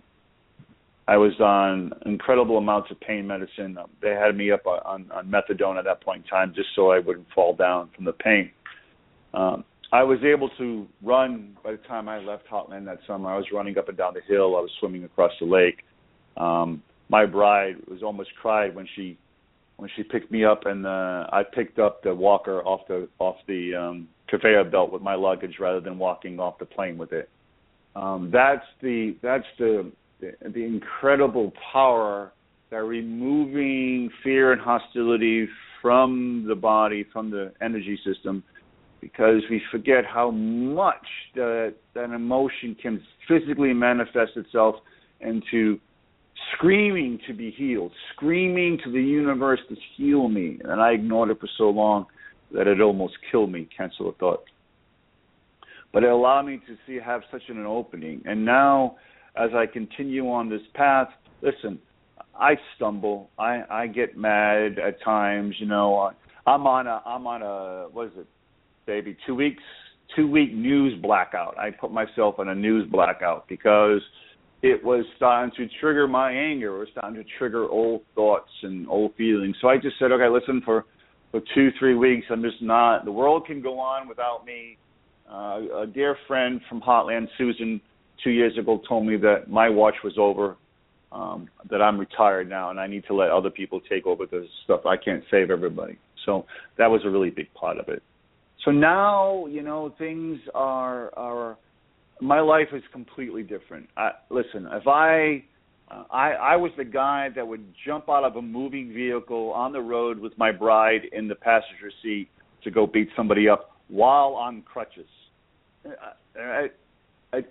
[1.07, 3.77] I was on incredible amounts of pain medicine.
[4.01, 6.99] They had me up on, on methadone at that point in time, just so I
[6.99, 8.51] wouldn't fall down from the pain.
[9.33, 13.31] Um, I was able to run by the time I left Heartland that summer.
[13.31, 14.57] I was running up and down the hill.
[14.57, 15.83] I was swimming across the lake.
[16.35, 19.17] Um, my bride was almost cried when she
[19.77, 23.37] when she picked me up and uh, I picked up the walker off the off
[23.47, 27.29] the um, conveyor belt with my luggage rather than walking off the plane with it.
[27.95, 32.31] Um, that's the that's the the incredible power
[32.69, 35.47] that removing fear and hostility
[35.81, 38.43] from the body, from the energy system,
[38.99, 41.05] because we forget how much
[41.35, 44.75] that that emotion can physically manifest itself
[45.21, 45.79] into
[46.53, 51.39] screaming to be healed, screaming to the universe to heal me, and I ignored it
[51.39, 52.05] for so long
[52.51, 53.67] that it almost killed me.
[53.75, 54.43] Cancel a thought.
[55.93, 58.21] But it allowed me to see have such an opening.
[58.25, 58.97] And now,
[59.39, 61.09] as I continue on this path,
[61.41, 61.79] listen,
[62.35, 63.29] I stumble.
[63.37, 65.55] I I get mad at times.
[65.59, 66.11] You know,
[66.45, 68.27] I'm on a I'm on a what is it,
[68.85, 69.17] baby?
[69.25, 69.63] Two weeks
[70.15, 71.57] two week news blackout.
[71.57, 74.01] I put myself on a news blackout because
[74.61, 76.75] it was starting to trigger my anger.
[76.77, 79.55] It was starting to trigger old thoughts and old feelings.
[79.61, 80.85] So I just said, okay, listen, for
[81.31, 83.03] for two, three weeks, I'm just not.
[83.03, 84.77] The world can go on without me.
[85.29, 87.81] Uh, a dear friend from Heartland, Susan,
[88.23, 90.57] two years ago, told me that my watch was over.
[91.09, 94.45] Um, that I'm retired now, and I need to let other people take over this
[94.65, 94.85] stuff.
[94.85, 95.97] I can't save everybody.
[96.25, 96.45] So
[96.77, 98.03] that was a really big part of it.
[98.65, 101.57] So now, you know, things are are
[102.19, 103.87] my life is completely different.
[103.95, 105.43] I, listen, if I
[105.89, 109.71] uh, I I was the guy that would jump out of a moving vehicle on
[109.71, 112.29] the road with my bride in the passenger seat
[112.63, 115.07] to go beat somebody up while on crutches.
[115.85, 115.91] Uh,
[116.37, 116.67] I, I,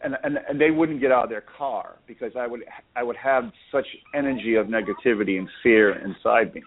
[0.03, 2.61] and, and and they wouldn't get out of their car because I would
[2.95, 6.63] I would have such energy of negativity and fear inside me.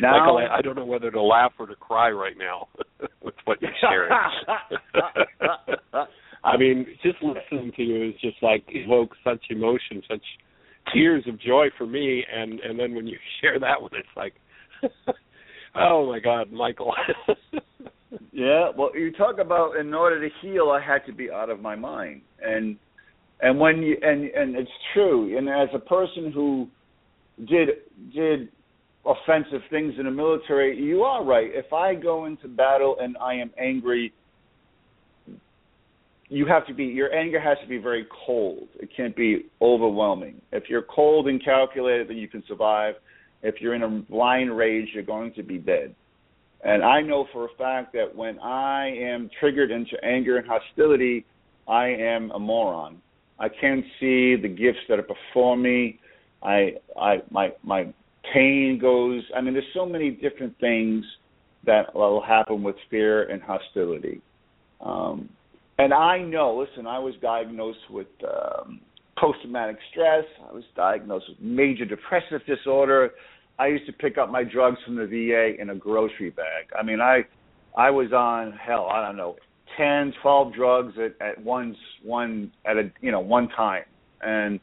[0.00, 2.68] Now, Michael, I, I don't know whether to laugh or to cry right now
[3.22, 4.10] with what you're sharing.
[6.44, 10.22] I mean, just listening to you is just like evokes such emotion, such
[10.92, 14.34] tears of joy for me, and and then when you share that one, it's like,
[15.74, 16.94] oh my God, Michael.
[18.32, 21.60] Yeah, well, you talk about in order to heal, I had to be out of
[21.60, 22.76] my mind, and
[23.40, 26.68] and when you and and it's true, and as a person who
[27.46, 27.68] did
[28.14, 28.48] did
[29.04, 31.50] offensive things in the military, you are right.
[31.52, 34.12] If I go into battle and I am angry
[36.28, 38.68] you have to be your anger has to be very cold.
[38.80, 40.40] It can't be overwhelming.
[40.52, 42.94] If you're cold and calculated, then you can survive.
[43.42, 45.94] If you're in a blind rage, you're going to be dead.
[46.66, 51.24] And I know for a fact that when I am triggered into anger and hostility,
[51.68, 53.00] I am a moron.
[53.38, 56.00] I can't see the gifts that are before me.
[56.42, 57.86] I, I, my, my
[58.34, 59.22] pain goes.
[59.36, 61.04] I mean, there's so many different things
[61.66, 64.20] that will happen with fear and hostility.
[64.80, 65.28] Um,
[65.78, 68.80] and I know, listen, I was diagnosed with um,
[69.16, 70.24] post traumatic stress.
[70.50, 73.12] I was diagnosed with major depressive disorder.
[73.58, 76.66] I used to pick up my drugs from the VA in a grocery bag.
[76.78, 77.24] I mean, I
[77.76, 79.36] I was on hell, I don't know,
[79.76, 83.84] ten, twelve drugs at at once one at a you know one time.
[84.22, 84.60] And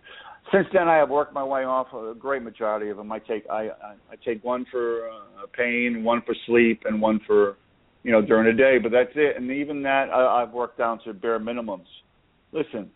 [0.51, 3.11] since then, I have worked my way off a great majority of them.
[3.11, 3.69] I take I
[4.11, 7.57] I, take one for uh, pain, one for sleep, and one for
[8.03, 8.77] you know, during the day.
[8.77, 9.37] But that's it.
[9.37, 11.87] And even that, I, I've worked down to bare minimums.
[12.51, 12.91] Listen,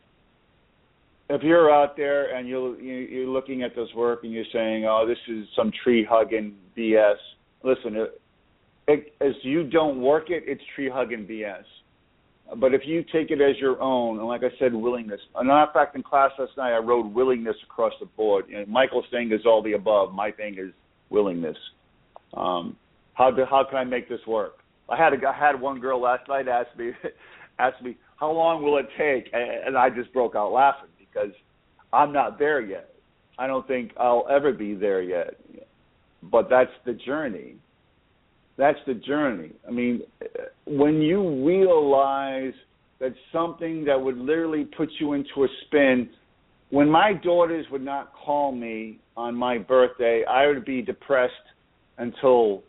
[1.30, 5.06] if you're out there and you're you're looking at this work and you're saying, "Oh,
[5.08, 7.16] this is some tree hugging BS,"
[7.64, 8.22] listen, it,
[8.88, 11.64] it, as you don't work it, it's tree hugging BS.
[12.58, 15.20] But if you take it as your own, and like I said, willingness.
[15.36, 18.46] And fact, in class last night, I wrote willingness across the board.
[18.48, 20.14] You know, Michael's thing is all the above.
[20.14, 20.72] My thing is
[21.10, 21.58] willingness.
[22.34, 22.78] Um,
[23.16, 24.60] how do, how can I make this work?
[24.90, 26.92] I had a I had one girl last night ask me
[27.60, 31.36] ask me how long will it take, and I just broke out laughing because
[31.94, 32.90] I'm not there yet.
[33.40, 35.36] I don't think I'll ever be there yet,
[36.24, 37.56] but that's the journey.
[38.58, 39.52] That's the journey.
[39.68, 40.02] I mean,
[40.66, 42.54] when you realize
[43.00, 46.10] that something that would literally put you into a spin,
[46.72, 51.34] when my daughters would not call me on my birthday, I would be depressed
[52.00, 52.64] until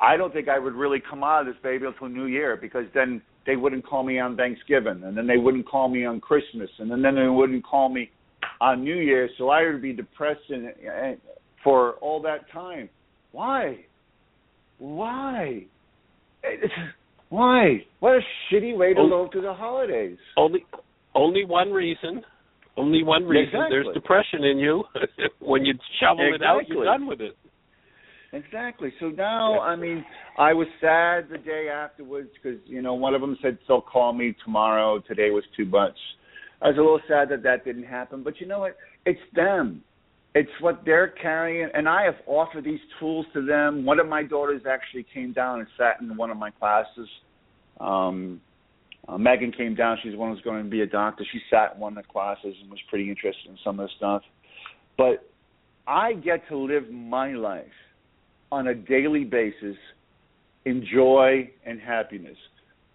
[0.00, 2.84] I don't think I would really come out of this baby until New Year because
[2.94, 6.70] then they wouldn't call me on Thanksgiving and then they wouldn't call me on Christmas
[6.78, 8.10] and then, then they wouldn't call me
[8.60, 9.30] on New Year's.
[9.38, 11.18] So I would be depressed and, and
[11.62, 12.88] for all that time.
[13.32, 13.84] Why?
[14.78, 15.64] Why?
[17.28, 17.84] Why?
[18.00, 18.20] What a
[18.50, 20.18] shitty way to only, go through the holidays.
[20.36, 20.64] Only,
[21.14, 22.22] only one reason.
[22.76, 23.54] Only one reason.
[23.54, 23.68] Exactly.
[23.70, 24.84] There's depression in you.
[25.40, 26.34] when you shovel exactly.
[26.34, 27.36] it out, you're done with it.
[28.34, 28.92] Exactly.
[28.98, 30.04] So now, I mean,
[30.38, 34.12] I was sad the day afterwards because you know one of them said they'll call
[34.12, 35.00] me tomorrow.
[35.06, 35.96] Today was too much.
[36.60, 38.24] I was a little sad that that didn't happen.
[38.24, 38.76] But you know what?
[39.06, 39.82] It's them.
[40.34, 43.84] It's what they're carrying, and I have offered these tools to them.
[43.84, 47.08] One of my daughters actually came down and sat in one of my classes.
[47.78, 48.40] Um,
[49.06, 49.96] uh, Megan came down.
[50.02, 51.24] She's one who's going to be a doctor.
[51.30, 53.92] She sat in one of the classes and was pretty interested in some of the
[53.96, 54.22] stuff.
[54.98, 55.30] But
[55.86, 57.66] I get to live my life
[58.54, 59.76] on a daily basis
[60.64, 62.36] in joy and happiness.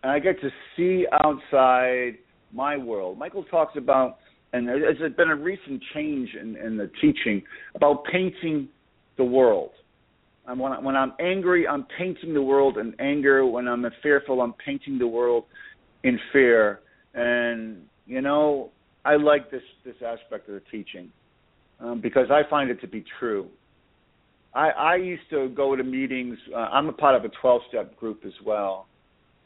[0.02, 2.18] And I get to see outside
[2.54, 3.18] my world.
[3.18, 4.20] Michael talks about,
[4.54, 7.44] and there's been a recent change in, in the teaching
[7.76, 8.70] about painting
[9.18, 9.72] the world.
[10.48, 13.46] And when, I, when I'm angry, I'm painting the world in anger.
[13.46, 15.44] When I'm fearful, I'm painting the world
[16.06, 16.80] in fear.
[17.14, 18.70] And you know,
[19.04, 21.12] I like this this aspect of the teaching
[21.82, 23.50] um, because I find it to be true.
[24.54, 26.38] I, I used to go to meetings.
[26.54, 28.88] Uh, I'm a part of a 12 step group as well.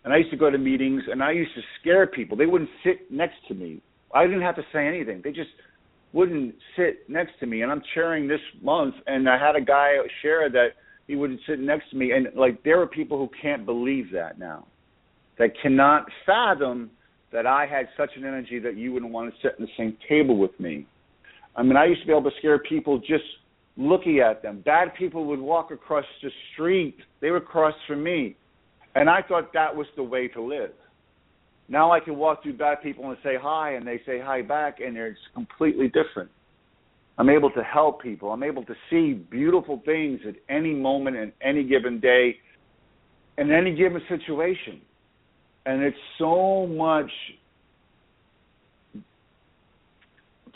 [0.03, 2.37] And I used to go to meetings and I used to scare people.
[2.37, 3.81] They wouldn't sit next to me
[4.13, 5.21] I didn't have to say anything.
[5.23, 5.49] They just
[6.13, 7.63] wouldn't sit next to me.
[7.63, 10.69] And I'm chairing this month, and I had a guy share that
[11.07, 12.11] he wouldn't sit next to me.
[12.11, 14.67] And like there are people who can't believe that now,
[15.39, 16.91] that cannot fathom
[17.31, 19.97] that I had such an energy that you wouldn't want to sit in the same
[20.07, 20.85] table with me.
[21.55, 23.23] I mean, I used to be able to scare people just
[23.77, 24.61] looking at them.
[24.65, 28.35] Bad people would walk across the street; they would cross from me,
[28.95, 30.71] and I thought that was the way to live.
[31.69, 34.79] Now I can walk through bad people and say hi, and they say hi back,
[34.79, 36.29] and it's completely different.
[37.17, 38.31] I'm able to help people.
[38.31, 42.35] I'm able to see beautiful things at any moment in any given day,
[43.37, 44.81] in any given situation.
[45.65, 47.11] And it's so much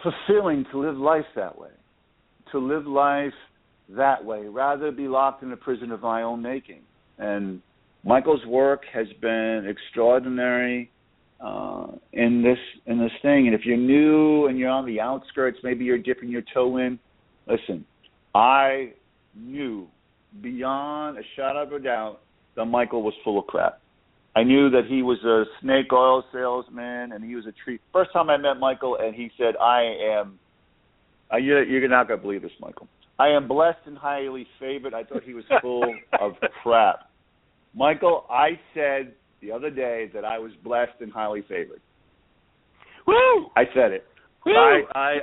[0.03, 1.69] fulfilling to live life that way,
[2.51, 3.33] to live life
[3.89, 6.81] that way, rather be locked in a prison of my own making.
[7.17, 7.61] And
[8.03, 10.91] Michael's work has been extraordinary
[11.39, 13.47] uh, in this in this thing.
[13.47, 16.99] And if you're new and you're on the outskirts, maybe you're dipping your toe in.
[17.47, 17.85] Listen,
[18.35, 18.93] I
[19.35, 19.87] knew
[20.41, 22.19] beyond a shadow of a doubt
[22.55, 23.79] that Michael was full of crap.
[24.35, 27.81] I knew that he was a snake oil salesman and he was a treat.
[27.91, 29.81] First time I met Michael, and he said, "I
[30.11, 30.39] am."
[31.31, 32.87] Uh, you're, you're not gonna believe this, Michael.
[33.19, 34.93] I am blessed and highly favored.
[34.93, 35.83] I thought he was full
[36.21, 37.09] of crap.
[37.75, 41.81] Michael, I said the other day that I was blessed and highly favored.
[43.05, 43.47] Woo!
[43.55, 44.05] I said it.
[44.45, 44.53] Woo!
[44.53, 45.17] I I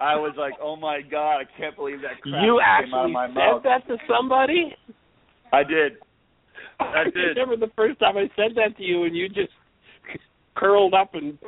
[0.00, 3.10] I was like, oh my god, I can't believe that crap you came out of
[3.10, 4.74] actually my said that to somebody?
[5.52, 5.92] I did.
[6.80, 7.36] I did.
[7.36, 9.50] remember the first time I said that to you, and you just
[10.54, 11.38] curled up and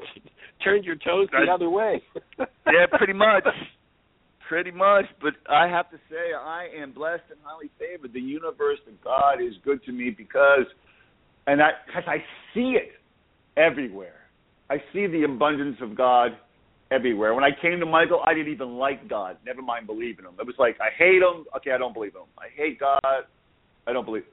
[0.63, 2.03] turned your toes the I- other way.
[2.39, 3.45] yeah, pretty much.
[4.49, 8.13] Pretty much, but I have to say I am blessed and highly favored.
[8.13, 10.67] The universe and God is good to me because,
[11.47, 12.19] and I because I
[12.53, 12.93] see it
[13.57, 14.21] everywhere.
[14.69, 16.33] I see the abundance of God
[16.91, 17.35] everywhere.
[17.35, 19.39] When I came to Michael, I didn't even like God.
[19.47, 20.35] Never mind believing him.
[20.39, 21.47] It was like I hate him.
[21.57, 22.29] Okay, I don't believe him.
[22.39, 23.01] I hate God.
[23.87, 24.25] I don't believe.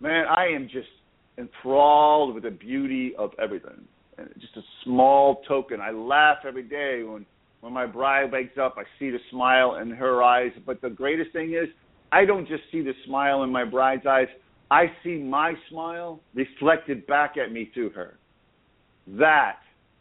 [0.00, 0.88] Man, I am just
[1.36, 3.86] enthralled with the beauty of everything.
[4.18, 5.80] And just a small token.
[5.80, 7.26] I laugh every day when
[7.60, 8.76] when my bride wakes up.
[8.78, 10.52] I see the smile in her eyes.
[10.66, 11.68] But the greatest thing is,
[12.12, 14.28] I don't just see the smile in my bride's eyes.
[14.70, 18.18] I see my smile reflected back at me through her.
[19.06, 19.56] That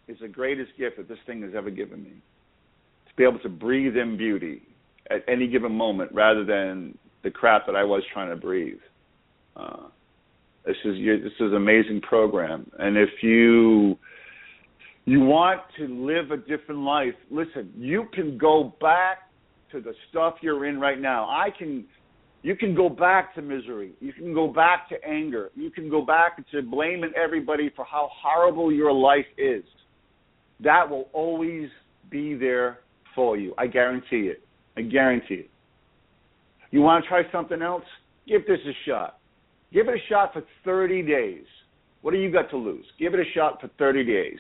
[0.07, 2.13] is the greatest gift that this thing has ever given me.
[3.07, 4.61] To be able to breathe in beauty
[5.09, 8.79] at any given moment rather than the crap that I was trying to breathe.
[9.55, 9.87] Uh,
[10.65, 13.97] this is this is an amazing program, and if you
[15.07, 17.71] you want to live a different life, listen.
[17.77, 19.19] You can go back
[19.71, 21.23] to the stuff you're in right now.
[21.29, 21.85] I can.
[22.43, 23.93] You can go back to misery.
[24.01, 25.49] You can go back to anger.
[25.55, 29.63] You can go back to blaming everybody for how horrible your life is.
[30.59, 31.69] That will always
[32.11, 32.81] be there
[33.15, 33.53] for you.
[33.57, 34.43] I guarantee it.
[34.75, 35.49] I guarantee it.
[36.71, 37.83] You want to try something else?
[38.27, 39.19] Give this a shot.
[39.71, 41.45] Give it a shot for 30 days.
[42.01, 42.85] What do you got to lose?
[42.99, 44.39] Give it a shot for 30 days.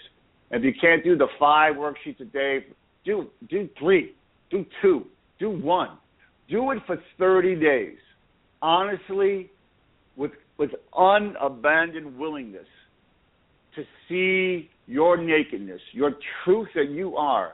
[0.51, 2.65] If you can't do the five worksheets a day,
[3.03, 4.13] do do three,
[4.49, 5.05] do two,
[5.39, 5.97] do one.
[6.49, 7.97] Do it for 30 days.
[8.61, 9.51] Honestly,
[10.15, 12.65] with with unabandoned willingness
[13.75, 17.53] to see your nakedness, your truth that you are.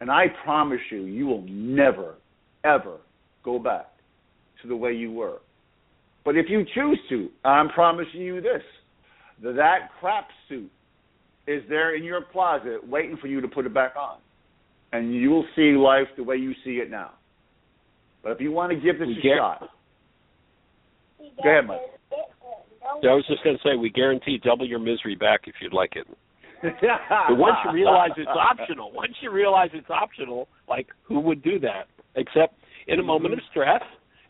[0.00, 2.16] And I promise you, you will never,
[2.64, 2.98] ever
[3.42, 3.86] go back
[4.60, 5.38] to the way you were.
[6.24, 8.62] But if you choose to, I'm promising you this
[9.42, 10.70] that that crap suit
[11.46, 14.18] is there in your closet waiting for you to put it back on.
[14.92, 17.10] And you will see life the way you see it now.
[18.22, 19.68] But if you want to give this We a get- shot,
[21.42, 21.80] go ahead, Mike.
[23.02, 25.96] I was just going to say, we guarantee double your misery back if you'd like
[25.96, 26.06] it.
[26.62, 31.58] But once you realize it's optional, once you realize it's optional, like who would do
[31.60, 31.88] that?
[32.14, 32.54] Except
[32.88, 33.82] in a moment of stress,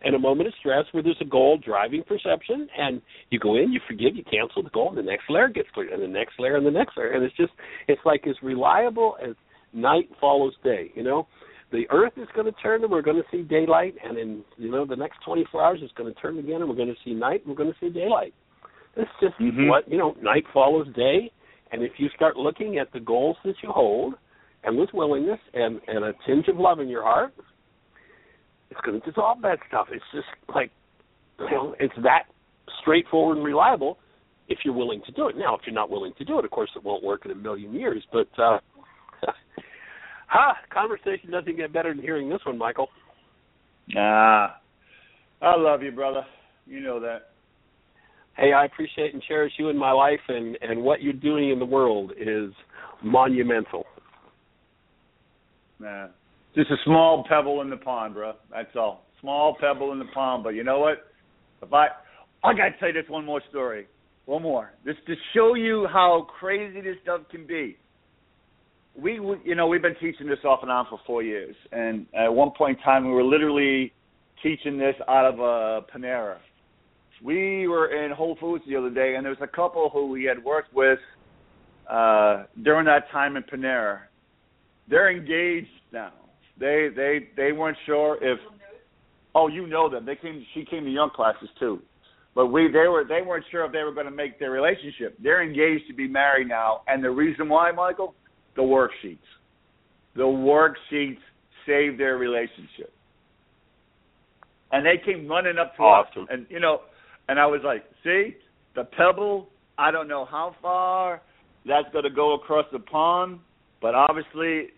[0.06, 3.72] in a moment of stress where there's a goal driving perception, and you go in,
[3.72, 6.38] you forgive, you cancel the goal, and the next layer gets cleared, and the next
[6.38, 7.52] layer, and the next layer, and it's just,
[7.88, 9.34] it's like as reliable as
[9.72, 10.90] night follows day.
[10.94, 11.26] You know,
[11.72, 14.70] the Earth is going to turn, and we're going to see daylight, and in you
[14.70, 17.12] know the next 24 hours, it's going to turn again, and we're going to see
[17.12, 18.32] night, and we're going to see daylight.
[18.96, 19.68] It's just Mhm.
[19.68, 20.16] what you know.
[20.22, 21.30] Night follows day,
[21.72, 24.14] and if you start looking at the goals that you hold,
[24.64, 27.34] and with willingness and and a tinge of love in your heart,
[28.70, 29.88] it's going to dissolve that stuff.
[29.90, 30.70] It's just like
[31.38, 32.24] you know, it's that
[32.80, 33.98] straightforward and reliable
[34.48, 35.36] if you're willing to do it.
[35.36, 37.34] Now, if you're not willing to do it, of course, it won't work in a
[37.34, 38.02] million years.
[38.12, 38.58] But uh,
[40.28, 42.88] ha, conversation doesn't get better than hearing this one, Michael.
[43.88, 44.48] Nah.
[45.42, 46.24] I love you, brother.
[46.66, 47.30] You know that.
[48.36, 51.58] Hey, I appreciate and cherish you in my life, and and what you're doing in
[51.58, 52.50] the world is
[53.02, 53.84] monumental.
[55.78, 56.08] Nah.
[56.56, 58.32] Just a small pebble in the pond, bro.
[58.50, 59.04] That's all.
[59.20, 60.42] Small pebble in the pond.
[60.42, 61.06] But you know what?
[61.62, 61.88] If I,
[62.42, 63.86] I gotta tell you this one more story.
[64.24, 67.76] One more, just to show you how crazy this stuff can be.
[69.00, 72.34] We, you know, we've been teaching this off and on for four years, and at
[72.34, 73.92] one point in time, we were literally
[74.42, 76.38] teaching this out of a Panera.
[77.22, 80.24] We were in Whole Foods the other day, and there was a couple who we
[80.24, 80.98] had worked with
[81.88, 84.00] uh during that time in Panera.
[84.88, 86.12] They're engaged now.
[86.58, 88.38] They they they weren't sure if
[89.34, 90.06] oh you know them.
[90.06, 91.80] They came she came to young classes too.
[92.34, 95.16] But we they were they weren't sure if they were going to make their relationship.
[95.22, 98.14] They're engaged to be married now, and the reason why, Michael,
[98.56, 99.18] the worksheets.
[100.14, 101.18] The worksheets
[101.66, 102.92] saved their relationship.
[104.72, 106.22] And they came running up to Awesome.
[106.22, 106.80] us, and you know,
[107.28, 108.36] and I was like, see,
[108.74, 109.48] the pebble.
[109.78, 111.20] I don't know how far
[111.66, 113.40] that's going to go across the pond,
[113.82, 114.68] but obviously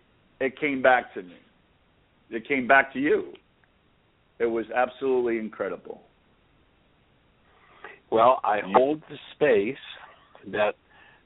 [0.41, 1.35] it came back to me.
[2.31, 3.33] It came back to you.
[4.39, 6.03] It was absolutely incredible.
[8.11, 9.77] Well, I hold the space
[10.53, 10.75] that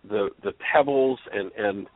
[0.08, 1.86] the the pebbles and and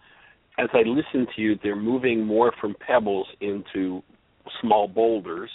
[0.58, 4.02] as I listen to you, they're moving more from pebbles into
[4.62, 5.50] small boulders.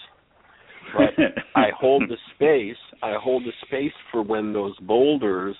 [0.95, 1.25] But
[1.55, 2.77] I hold the space.
[3.01, 5.55] I hold the space for when those boulders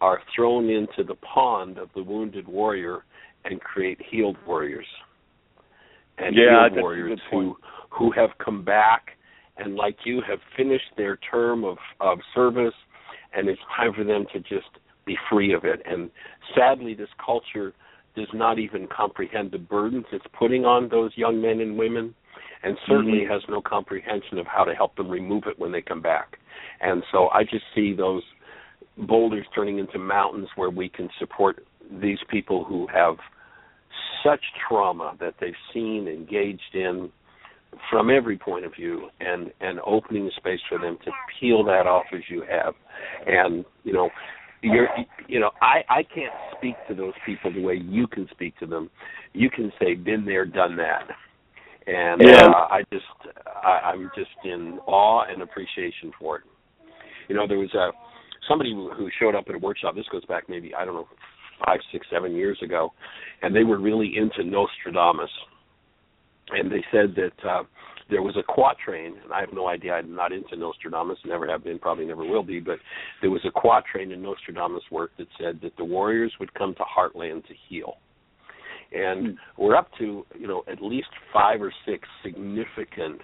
[0.00, 3.04] are thrown into the pond of the wounded warrior
[3.44, 4.86] and create healed warriors.
[6.18, 7.56] And Yeah, a warriors who
[7.90, 9.16] who have come back
[9.56, 12.74] and like you have finished their term of of service
[13.32, 14.68] and it's time for them to just
[15.04, 15.82] be free of it.
[15.86, 16.10] And
[16.54, 17.72] sadly this culture
[18.16, 22.14] does not even comprehend the burdens it's putting on those young men and women
[22.62, 23.28] and certainly Mhm.
[23.28, 26.38] has no comprehension of how to help them remove it when they come back.
[26.80, 28.24] And so i just see those
[28.96, 33.18] boulders turning into mountains where we can support these people who have
[34.24, 37.10] such trauma that they've seen engaged in
[37.90, 41.86] from every point of view and and opening the space for them to peel that
[41.86, 42.74] off as you have.
[43.26, 44.10] And you know
[44.62, 44.88] you're
[45.28, 48.66] you know i i can't speak to those people the way you can speak to
[48.66, 48.90] them.
[49.32, 51.02] You can say been there done that.
[51.86, 52.46] And Yeah.
[52.46, 53.04] uh, i just
[53.46, 56.44] I, i'm just in awe and appreciation for it.
[57.28, 57.90] You know there was a
[58.48, 61.08] somebody who who showed up at a workshop this goes back maybe i don't know
[61.66, 62.92] five six seven years ago
[63.42, 65.30] and they were really into nostradamus
[66.50, 67.62] and they said that uh,
[68.10, 69.94] there was a quatrain, and I have no idea.
[69.94, 72.60] I'm not into Nostradamus, never have been, probably never will be.
[72.60, 72.78] But
[73.20, 76.82] there was a quatrain in Nostradamus' work that said that the warriors would come to
[76.82, 77.96] Heartland to heal,
[78.92, 83.20] and we're up to you know at least five or six significant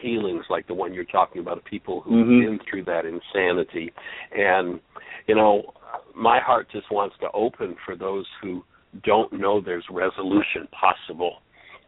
[0.00, 2.40] healings like the one you're talking about of people who've Mhm.
[2.40, 3.92] been through that insanity
[4.32, 4.80] and
[5.28, 5.72] you know
[6.14, 8.64] my heart just wants to open for those who
[9.04, 11.38] don't know there's resolution possible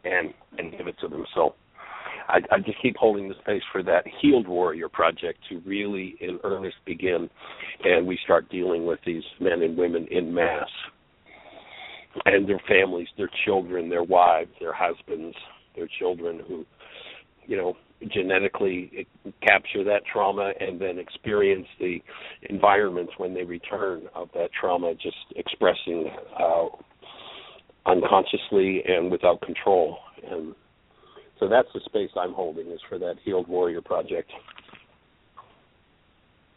[0.05, 1.25] and and give it to them.
[1.35, 1.55] So
[2.29, 6.39] I, I just keep holding the space for that healed warrior project to really in
[6.45, 7.29] earnest begin,
[7.83, 10.68] and we start dealing with these men and women in mass,
[12.25, 15.37] and their families, their children, their wives, their husbands,
[15.77, 16.64] their children who,
[17.47, 17.75] you know,
[18.12, 19.07] genetically
[19.42, 21.98] capture that trauma and then experience the
[22.48, 26.66] environments when they return of that trauma, just expressing uh,
[27.86, 29.98] unconsciously and without control.
[30.30, 30.55] And
[31.40, 34.30] so that's the space I'm holding is for that healed warrior project.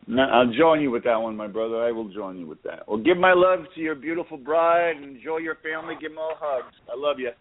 [0.09, 1.83] No, I'll join you with that one, my brother.
[1.83, 2.87] I will join you with that.
[2.87, 5.95] Well, give my love to your beautiful bride and enjoy your family.
[5.99, 6.73] Give them all hugs.
[6.89, 7.31] I love you.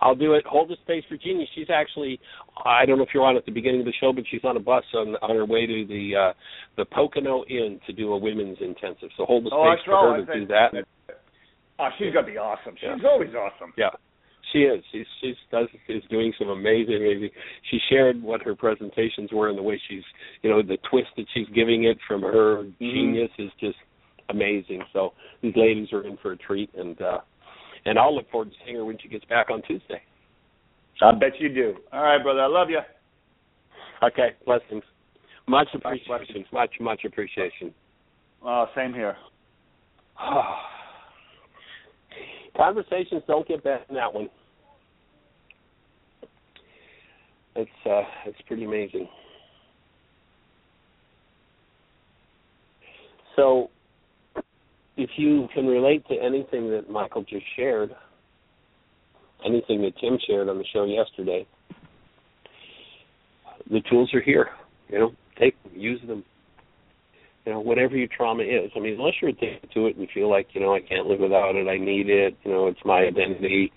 [0.00, 0.44] I'll do it.
[0.46, 1.48] Hold the space for Jeanie.
[1.54, 2.18] She's actually
[2.64, 4.56] I don't know if you're on at the beginning of the show, but she's on
[4.56, 6.32] a bus on on her way to the uh
[6.76, 9.08] the Pocono Inn to do a women's intensive.
[9.16, 10.84] So hold the Oh, space for her I to think- do that.
[11.78, 12.74] Oh, she's gonna be awesome.
[12.76, 13.08] She's Yeah.
[13.08, 13.72] always awesome.
[13.76, 13.90] Yeah,
[14.52, 14.82] she is.
[14.90, 17.30] She's she's does is doing some amazing, amazing.
[17.70, 20.02] She shared what her presentations were and the way she's,
[20.42, 23.76] you know, the twist that she's giving it from her genius is just
[24.30, 24.82] amazing.
[24.92, 25.12] So
[25.42, 27.18] these ladies are in for a treat, and uh
[27.86, 30.02] and I'll look forward to seeing her when she gets back on Tuesday.
[31.00, 31.76] I bet you do.
[31.92, 32.40] All right, brother.
[32.40, 32.80] I love you.
[34.02, 34.82] Okay, blessings.
[35.46, 36.44] Much Much appreciation.
[36.52, 37.72] Much much appreciation.
[38.44, 39.16] Oh, same here.
[42.56, 44.28] Conversations don't get better than that one.
[47.54, 49.08] It's uh it's pretty amazing.
[53.36, 53.70] So
[55.16, 57.90] you can relate to anything that Michael just shared,
[59.44, 61.46] anything that Tim shared on the show yesterday,
[63.70, 64.48] the tools are here.
[64.88, 66.24] You know, take them, use them.
[67.44, 68.70] You know, whatever your trauma is.
[68.74, 71.20] I mean, unless you're addicted to it and feel like, you know, I can't live
[71.20, 73.72] without it, I need it, you know, it's my identity.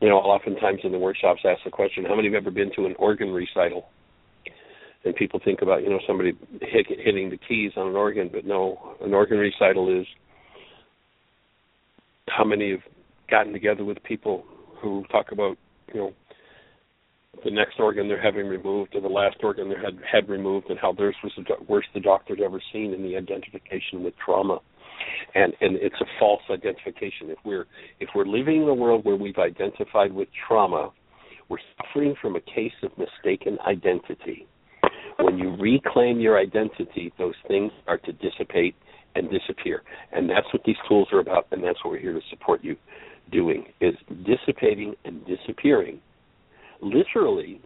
[0.00, 2.72] You know, oftentimes in the workshops, I ask the question, "How many have ever been
[2.76, 3.90] to an organ recital?"
[5.04, 8.44] And people think about, you know, somebody hit, hitting the keys on an organ, but
[8.44, 10.06] no, an organ recital is
[12.28, 12.80] how many have
[13.30, 14.44] gotten together with people
[14.80, 15.56] who talk about,
[15.92, 16.12] you know,
[17.44, 20.78] the next organ they're having removed or the last organ they had had removed and
[20.78, 24.58] how theirs was the worst the doctor's ever seen in the identification with trauma.
[25.34, 27.30] And and it's a false identification.
[27.30, 27.66] If we're
[28.00, 30.90] if we're living in a world where we've identified with trauma
[31.50, 34.46] we're suffering from a case of mistaken identity
[35.22, 38.74] when you reclaim your identity those things start to dissipate
[39.14, 42.20] and disappear and that's what these tools are about and that's what we're here to
[42.30, 42.76] support you
[43.30, 43.94] doing is
[44.24, 46.00] dissipating and disappearing
[46.82, 47.60] literally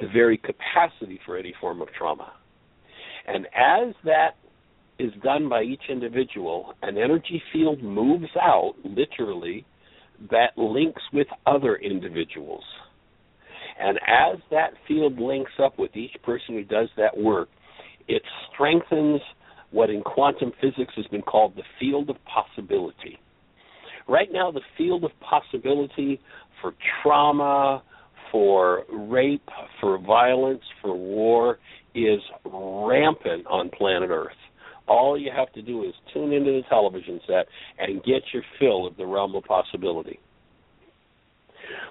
[0.00, 2.32] the very capacity for any form of trauma.
[3.26, 4.36] And as that
[4.98, 9.64] is done by each individual, an energy field moves out, literally,
[10.30, 12.64] that links with other individuals.
[13.80, 17.48] And as that field links up with each person who does that work,
[18.08, 18.22] it
[18.52, 19.20] strengthens
[19.70, 23.18] what in quantum physics has been called the field of possibility.
[24.08, 26.20] Right now, the field of possibility
[26.60, 27.82] for trauma,
[28.30, 29.48] for rape,
[29.80, 31.58] for violence, for war
[31.94, 34.32] is rampant on planet Earth.
[34.88, 37.46] All you have to do is tune into the television set
[37.78, 40.18] and get your fill of the realm of possibility.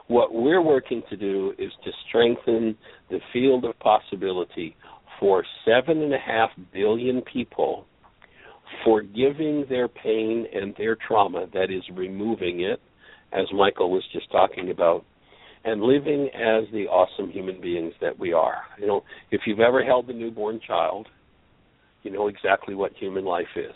[0.07, 2.77] What we're working to do is to strengthen
[3.09, 4.75] the field of possibility
[5.19, 7.85] for seven and a half billion people,
[8.85, 12.79] forgiving their pain and their trauma, that is, removing it,
[13.33, 15.05] as Michael was just talking about,
[15.65, 18.61] and living as the awesome human beings that we are.
[18.79, 21.07] You know, if you've ever held a newborn child,
[22.03, 23.75] you know exactly what human life is.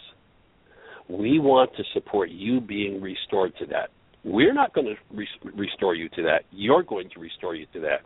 [1.09, 3.89] We want to support you being restored to that.
[4.23, 6.43] We're not going to re- restore you to that.
[6.51, 8.01] You're going to restore you to that.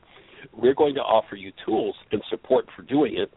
[0.54, 3.32] We're going to offer you tools and support for doing it.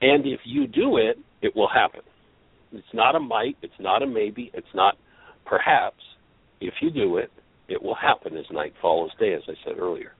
[0.00, 2.00] And if you do it, it will happen.
[2.72, 4.96] It's not a might, it's not a maybe, it's not
[5.46, 6.02] perhaps.
[6.60, 7.30] If you do it,
[7.68, 10.12] it will happen as night follows day, as I said earlier.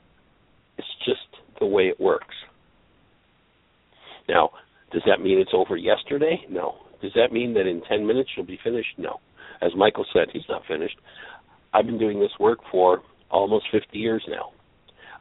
[0.78, 2.34] It's just the way it works.
[4.28, 4.50] Now,
[4.92, 6.40] does that mean it's over yesterday?
[6.48, 6.76] No.
[7.02, 8.94] Does that mean that in 10 minutes you'll be finished?
[8.96, 9.20] No.
[9.62, 10.96] As Michael said, he's not finished.
[11.72, 14.50] I've been doing this work for almost 50 years now.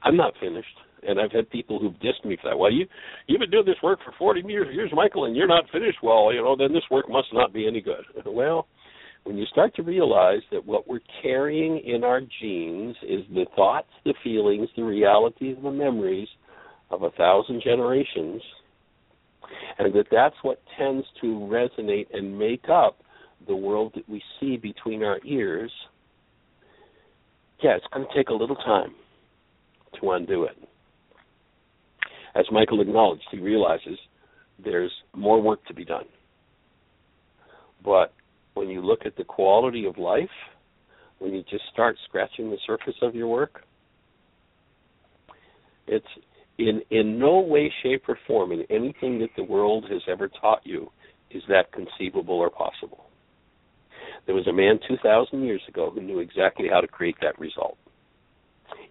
[0.04, 0.76] I'm not finished,
[1.08, 2.58] and I've had people who've dissed me for that.
[2.58, 2.86] Well, you
[3.28, 5.98] you've been doing this work for 40 years, years, Michael, and you're not finished.
[6.04, 8.04] Well, you know, then this work must not be any good.
[8.26, 8.68] well,
[9.24, 13.88] when you start to realize that what we're carrying in our genes is the thoughts,
[14.04, 16.28] the feelings, the realities, the memories
[16.92, 18.42] of a thousand generations,
[19.80, 22.98] and that that's what tends to resonate and make up
[23.48, 25.72] the world that we see between our ears,
[27.62, 28.94] yeah, it's going to take a little time
[30.00, 30.58] to undo it.
[32.36, 33.98] As Michael acknowledged, he realizes
[34.64, 36.06] there's more work to be done.
[37.84, 38.14] But
[38.54, 40.30] when you look at the quality of life,
[41.20, 43.62] when you just start scratching the surface of your work,
[45.88, 46.06] it's
[46.58, 50.62] in in no way, shape, or form in anything that the world has ever taught
[50.64, 50.90] you
[51.32, 53.06] is that conceivable or possible.
[54.26, 57.78] There was a man 2,000 years ago who knew exactly how to create that result.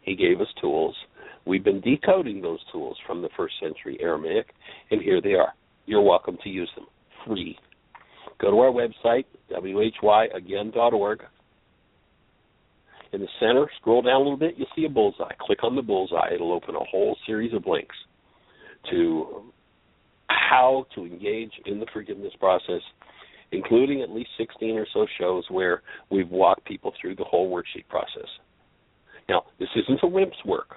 [0.02, 0.94] He gave us tools.
[1.46, 4.46] We've been decoding those tools from the first century Aramaic,
[4.90, 5.54] and here they are.
[5.86, 6.86] You're welcome to use them
[7.26, 7.58] free.
[8.40, 11.22] Go to our website, whyagain.org.
[13.12, 15.34] In the center, scroll down a little bit, you'll see a bullseye.
[15.40, 16.30] Click on the bullseye.
[16.34, 17.94] It'll open a whole series of links
[18.90, 19.42] to
[20.28, 22.80] how to engage in the forgiveness process,
[23.52, 27.86] including at least 16 or so shows where we've walked people through the whole worksheet
[27.88, 28.28] process.
[29.28, 30.76] Now, this isn't a wimp's work.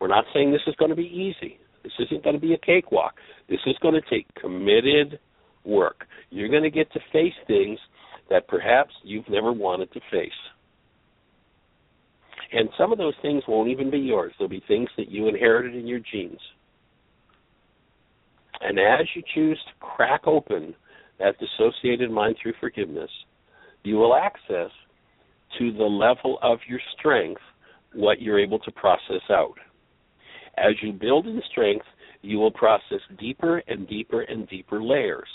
[0.00, 1.58] We're not saying this is going to be easy.
[1.82, 3.14] This isn't going to be a cakewalk.
[3.48, 5.18] This is going to take committed
[5.64, 6.04] work.
[6.30, 7.78] You're going to get to face things
[8.28, 10.30] that perhaps you've never wanted to face.
[12.52, 14.32] And some of those things won't even be yours.
[14.38, 16.40] They'll be things that you inherited in your genes.
[18.60, 20.74] And as you choose to crack open
[21.20, 23.10] that dissociated mind through forgiveness,
[23.84, 24.70] you will access
[25.58, 27.40] to the level of your strength
[27.94, 29.54] what you're able to process out.
[30.56, 31.86] As you build in strength,
[32.22, 35.28] you will process deeper and deeper and deeper layers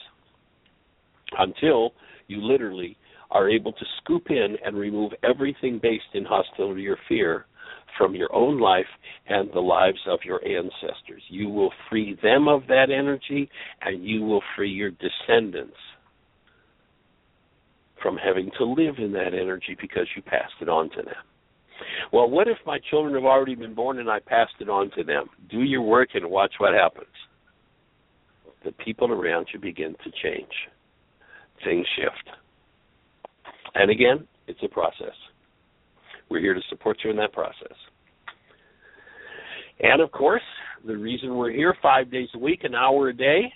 [1.38, 1.94] until
[2.28, 2.98] you literally
[3.32, 7.46] are able to scoop in and remove everything based in hostility or fear
[7.98, 8.86] from your own life
[9.28, 11.24] and the lives of your ancestors.
[11.30, 13.50] You will free them of that energy
[13.82, 15.78] and you will free your descendants
[18.02, 21.16] from having to live in that energy because you passed it on to them.
[22.12, 25.04] Well, what if my children have already been born and I passed it on to
[25.04, 25.26] them?
[25.50, 27.08] Do your work and watch what happens.
[28.64, 30.52] The people around you begin to change.
[31.64, 32.38] Things shift.
[33.76, 35.14] And again, it's a process.
[36.30, 37.76] We're here to support you in that process.
[39.80, 40.42] And of course,
[40.86, 43.52] the reason we're here five days a week, an hour a day,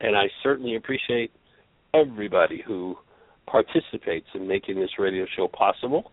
[0.00, 1.30] and I certainly appreciate
[1.94, 2.96] everybody who
[3.46, 6.12] participates in making this radio show possible,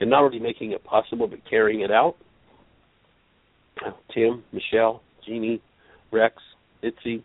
[0.00, 2.16] and not only making it possible, but carrying it out.
[4.14, 5.60] Tim, Michelle, Jeanie,
[6.10, 6.34] Rex,
[6.82, 7.22] Itzy,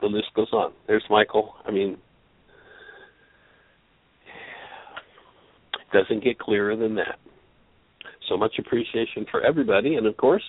[0.00, 0.72] the list goes on.
[0.86, 1.54] There's Michael.
[1.66, 1.96] I mean,
[5.92, 7.18] doesn't get clearer than that.
[8.28, 9.96] So much appreciation for everybody.
[9.96, 10.42] And of course,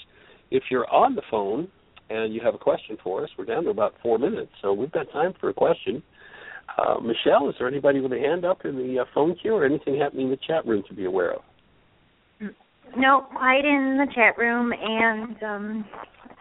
[0.52, 1.68] if you're on the phone
[2.10, 4.92] and you have a question for us, we're down to about four minutes, so we've
[4.92, 6.04] got time for a question.
[6.78, 9.66] Uh, Michelle, is there anybody with a hand up in the uh, phone queue or
[9.66, 11.42] anything happening in the chat room to be aware of?
[12.98, 15.86] No, quiet in the chat room and um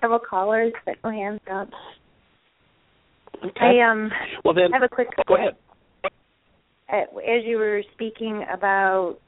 [0.00, 1.68] several callers that no hands up.
[3.44, 3.80] Okay.
[3.80, 4.10] I um
[4.44, 5.54] well then, have a quick go ahead.
[6.92, 9.18] Uh, as you were speaking about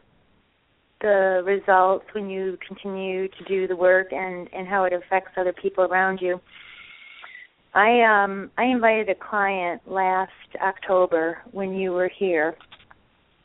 [1.00, 5.52] the results when you continue to do the work and and how it affects other
[5.52, 6.40] people around you.
[7.74, 10.30] I um I invited a client last
[10.62, 12.54] October when you were here.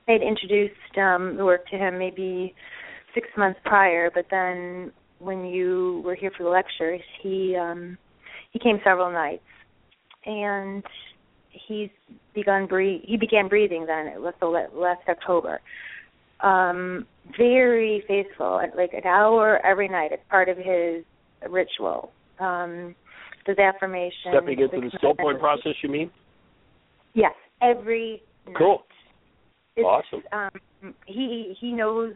[0.08, 2.54] I'd introduced um the work to him maybe
[3.14, 7.98] six months prior, but then when you were here for the lectures, he um
[8.52, 9.44] he came several nights
[10.26, 10.84] and
[11.50, 11.90] he's
[12.40, 15.60] begun breathe he began breathing then it was the last October.
[16.42, 17.06] Um
[17.38, 20.12] very faithful, like an hour every night.
[20.12, 21.04] It's part of his
[21.50, 22.12] ritual.
[22.40, 22.96] Um
[23.46, 24.32] does affirmation.
[24.32, 26.12] Stepping into the still point process, you mean?
[27.14, 28.56] Yes, every night.
[28.58, 28.84] Cool.
[29.76, 30.24] It's, Awesome.
[30.32, 32.14] Um, he he knows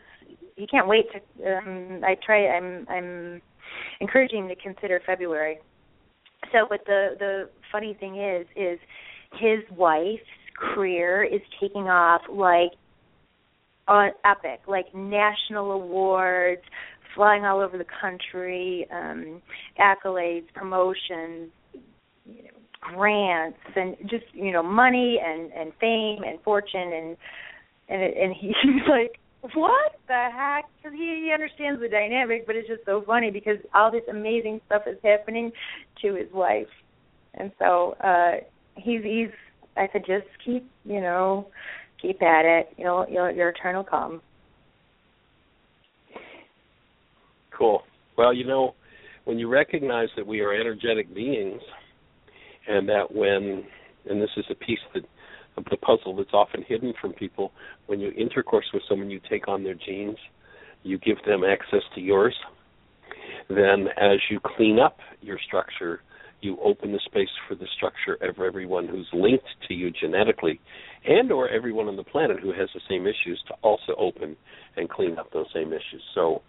[0.56, 1.58] he can't wait to.
[1.58, 2.48] Um, I try.
[2.48, 3.42] I'm I'm
[4.00, 5.60] encouraging him to consider February.
[6.52, 8.80] So, but the the funny thing is, is
[9.34, 10.22] his wife's
[10.58, 12.72] career is taking off like
[13.88, 16.62] on epic, like national awards,
[17.16, 19.42] flying all over the country, um,
[19.80, 21.52] accolades, promotions,
[22.80, 27.18] grants, and just you know money and and fame and fortune and
[27.90, 28.54] and and he's
[28.90, 29.20] like,
[29.56, 30.66] what the heck?
[30.78, 34.62] Because he, he understands the dynamic, but it's just so funny because all this amazing
[34.68, 35.52] stuff is happening
[36.02, 36.68] to his wife,
[37.34, 38.38] and so uh
[38.76, 39.30] he's he's.
[39.78, 41.48] I said, just keep you know,
[42.02, 42.70] keep at it.
[42.78, 44.22] You'll you'll your turn will come.
[47.58, 47.84] Cool.
[48.18, 48.76] Well, you know,
[49.26, 51.62] when you recognize that we are energetic beings,
[52.68, 53.64] and that when,
[54.10, 55.04] and this is a piece that
[55.58, 57.52] of the puzzle that's often hidden from people,
[57.88, 60.18] when you intercourse with someone, you take on their genes,
[60.84, 62.36] you give them access to yours.
[63.50, 66.02] Then, as you clean up your structure,
[66.42, 70.60] you open the space for the structure of everyone who's linked to you genetically
[71.06, 74.36] and or everyone on the planet who has the same issues to also open
[74.78, 76.04] and clean up those same issues.
[76.14, 76.42] So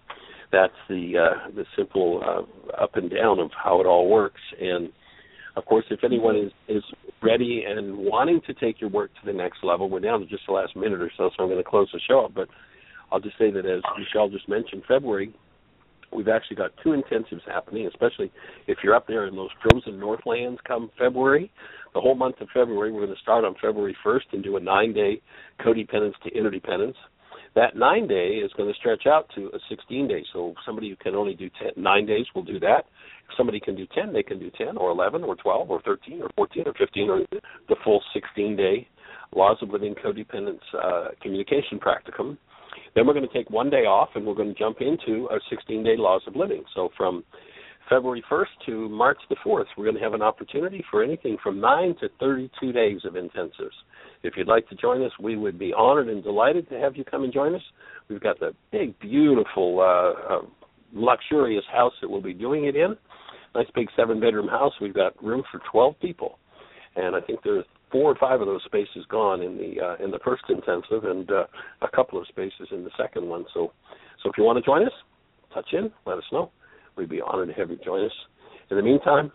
[0.50, 4.40] that's the uh, the simple uh, up and down of how it all works.
[4.60, 4.90] And
[5.56, 6.82] of course if anyone is is
[7.22, 10.42] ready and wanting to take your work to the next level we're down to just
[10.46, 12.34] the last minute or so so i'm going to close the show up.
[12.34, 12.48] But
[13.10, 15.34] i'll just say that as michelle just mentioned february
[16.14, 18.30] We've actually got two intensives happening, especially
[18.66, 21.50] if you're up there in those frozen Northlands come February.
[21.94, 24.60] The whole month of February, we're going to start on February 1st and do a
[24.60, 25.20] nine day
[25.60, 26.96] codependence to interdependence.
[27.54, 30.24] That nine day is going to stretch out to a 16 day.
[30.32, 32.86] So somebody who can only do 10, nine days will do that.
[33.28, 36.22] If somebody can do 10, they can do 10 or 11 or 12 or 13
[36.22, 37.20] or 14 or 15 or
[37.68, 38.88] the full 16 day
[39.34, 42.36] Laws of Living Codependence uh, Communication Practicum.
[42.94, 45.40] Then we're going to take one day off and we're going to jump into our
[45.50, 46.62] 16 day laws of living.
[46.74, 47.24] So from
[47.88, 51.60] February 1st to March the 4th, we're going to have an opportunity for anything from
[51.60, 53.76] 9 to 32 days of intensives.
[54.22, 57.04] If you'd like to join us, we would be honored and delighted to have you
[57.04, 57.62] come and join us.
[58.08, 60.42] We've got the big, beautiful, uh, uh,
[60.92, 62.96] luxurious house that we'll be doing it in.
[63.54, 64.72] Nice big seven bedroom house.
[64.80, 66.38] We've got room for 12 people.
[66.96, 70.10] And I think there's four or five of those spaces gone in the uh, in
[70.10, 71.44] the first intensive, and uh,
[71.82, 73.44] a couple of spaces in the second one.
[73.54, 73.72] So,
[74.22, 74.92] so if you want to join us,
[75.54, 76.50] touch in, let us know.
[76.96, 78.12] We'd be honored to have you join us.
[78.70, 79.30] In the meantime,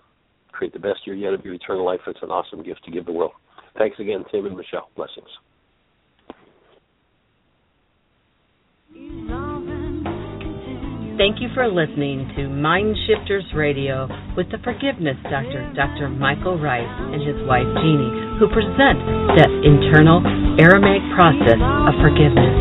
[0.51, 1.99] create the best year yet of your eternal life.
[2.07, 3.31] It's an awesome gift to give the world.
[3.77, 4.89] Thanks again, Tim and Michelle.
[4.95, 5.29] Blessings.
[11.17, 16.09] Thank you for listening to Mind Shifters Radio with the Forgiveness Doctor, Dr.
[16.09, 18.99] Michael Ryce, and his wife Jeanie, who present
[19.33, 20.21] the internal
[20.61, 22.53] Aramaic process of forgiveness.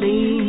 [0.06, 0.45] continuously,